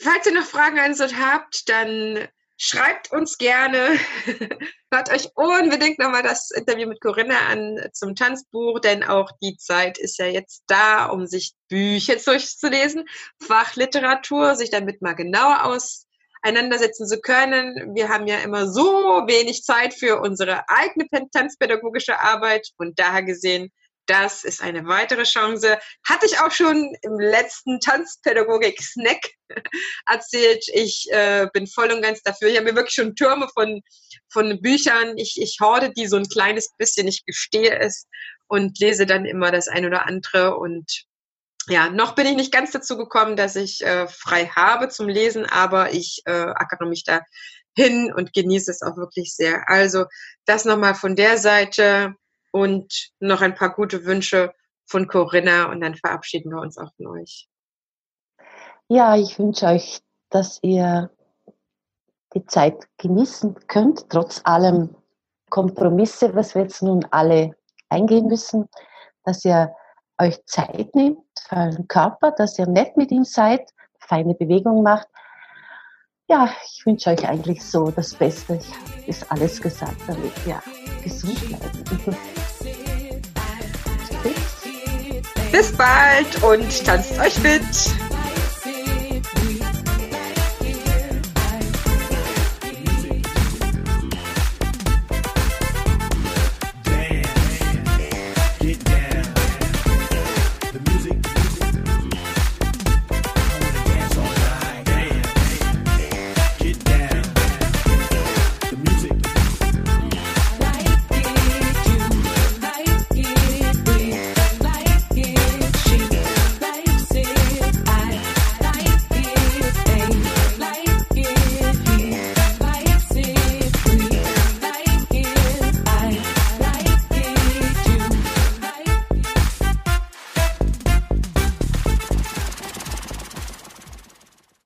Falls 0.00 0.26
ihr 0.26 0.34
noch 0.34 0.44
Fragen 0.44 0.78
an 0.78 0.90
uns 0.90 1.00
habt, 1.00 1.68
dann 1.68 2.28
Schreibt 2.58 3.12
uns 3.12 3.36
gerne. 3.36 3.98
Hört 4.90 5.12
euch 5.12 5.28
unbedingt 5.34 5.98
nochmal 5.98 6.22
das 6.22 6.50
Interview 6.50 6.88
mit 6.88 7.02
Corinna 7.02 7.38
an 7.48 7.78
zum 7.92 8.14
Tanzbuch, 8.14 8.80
denn 8.80 9.04
auch 9.04 9.30
die 9.42 9.58
Zeit 9.58 9.98
ist 9.98 10.18
ja 10.18 10.26
jetzt 10.26 10.64
da, 10.66 11.06
um 11.06 11.26
sich 11.26 11.52
Bücher 11.68 12.16
durchzulesen, 12.24 13.04
Fachliteratur, 13.42 14.54
sich 14.56 14.70
damit 14.70 15.02
mal 15.02 15.12
genauer 15.12 15.64
auseinandersetzen 15.64 17.06
zu 17.06 17.20
können. 17.20 17.94
Wir 17.94 18.08
haben 18.08 18.26
ja 18.26 18.38
immer 18.38 18.66
so 18.66 19.24
wenig 19.26 19.62
Zeit 19.62 19.92
für 19.92 20.20
unsere 20.20 20.66
eigene 20.70 21.08
tanzpädagogische 21.30 22.20
Arbeit 22.20 22.70
und 22.78 22.98
daher 22.98 23.22
gesehen 23.22 23.70
das 24.06 24.44
ist 24.44 24.62
eine 24.62 24.86
weitere 24.86 25.24
Chance. 25.24 25.78
Hatte 26.06 26.26
ich 26.26 26.38
auch 26.40 26.50
schon 26.50 26.94
im 27.02 27.18
letzten 27.18 27.80
Tanzpädagogik-Snack 27.80 29.30
erzählt. 30.06 30.64
Ich 30.72 31.06
äh, 31.10 31.48
bin 31.52 31.66
voll 31.66 31.92
und 31.92 32.02
ganz 32.02 32.22
dafür. 32.22 32.48
Ich 32.48 32.56
habe 32.56 32.66
mir 32.66 32.76
wirklich 32.76 32.94
schon 32.94 33.14
Türme 33.14 33.48
von, 33.54 33.82
von 34.28 34.60
Büchern. 34.60 35.18
Ich, 35.18 35.40
ich 35.40 35.58
horde 35.60 35.92
die 35.92 36.06
so 36.06 36.16
ein 36.16 36.28
kleines 36.28 36.70
bisschen. 36.76 37.08
Ich 37.08 37.24
gestehe 37.24 37.78
es 37.78 38.06
und 38.48 38.78
lese 38.78 39.06
dann 39.06 39.24
immer 39.24 39.50
das 39.50 39.68
ein 39.68 39.86
oder 39.86 40.06
andere. 40.06 40.56
Und 40.56 41.04
ja, 41.68 41.90
noch 41.90 42.14
bin 42.14 42.26
ich 42.26 42.36
nicht 42.36 42.52
ganz 42.52 42.70
dazu 42.70 42.96
gekommen, 42.96 43.36
dass 43.36 43.56
ich 43.56 43.84
äh, 43.84 44.06
frei 44.08 44.46
habe 44.46 44.88
zum 44.88 45.08
Lesen, 45.08 45.46
aber 45.46 45.92
ich 45.92 46.22
äh, 46.26 46.30
ackere 46.30 46.86
mich 46.86 47.04
da 47.04 47.22
hin 47.76 48.12
und 48.14 48.32
genieße 48.32 48.70
es 48.70 48.82
auch 48.82 48.96
wirklich 48.96 49.34
sehr. 49.34 49.68
Also 49.68 50.06
das 50.46 50.64
nochmal 50.64 50.94
von 50.94 51.16
der 51.16 51.38
Seite 51.38 52.14
und 52.56 53.10
noch 53.20 53.42
ein 53.42 53.54
paar 53.54 53.74
gute 53.74 54.06
Wünsche 54.06 54.54
von 54.86 55.08
Corinna 55.08 55.70
und 55.70 55.82
dann 55.82 55.94
verabschieden 55.94 56.50
wir 56.50 56.60
uns 56.62 56.78
auch 56.78 56.90
von 56.96 57.08
euch. 57.08 57.48
Ja, 58.88 59.14
ich 59.14 59.38
wünsche 59.38 59.66
euch, 59.66 60.00
dass 60.30 60.58
ihr 60.62 61.10
die 62.32 62.46
Zeit 62.46 62.88
genießen 62.96 63.66
könnt, 63.66 64.08
trotz 64.08 64.40
allem 64.44 64.94
Kompromisse, 65.50 66.34
was 66.34 66.54
wir 66.54 66.62
jetzt 66.62 66.82
nun 66.82 67.04
alle 67.10 67.54
eingehen 67.90 68.26
müssen, 68.26 68.68
dass 69.24 69.44
ihr 69.44 69.74
euch 70.18 70.42
Zeit 70.46 70.94
nehmt 70.94 71.18
für 71.38 71.56
euren 71.56 71.88
Körper, 71.88 72.30
dass 72.30 72.58
ihr 72.58 72.66
nett 72.66 72.96
mit 72.96 73.10
ihm 73.10 73.24
seid, 73.24 73.68
feine 73.98 74.34
Bewegungen 74.34 74.82
macht. 74.82 75.08
Ja, 76.28 76.48
ich 76.64 76.86
wünsche 76.86 77.10
euch 77.10 77.28
eigentlich 77.28 77.62
so 77.62 77.90
das 77.90 78.14
Beste. 78.14 78.56
Ich 78.56 79.08
ist 79.08 79.30
alles 79.30 79.60
gesagt, 79.60 80.00
damit 80.06 80.32
ja 80.46 80.62
gesund 81.02 81.38
bleiben. 81.48 82.16
Bis 85.56 85.72
bald 85.72 86.42
und 86.42 86.84
tanzt 86.84 87.18
euch 87.18 87.32
fit! 87.32 87.62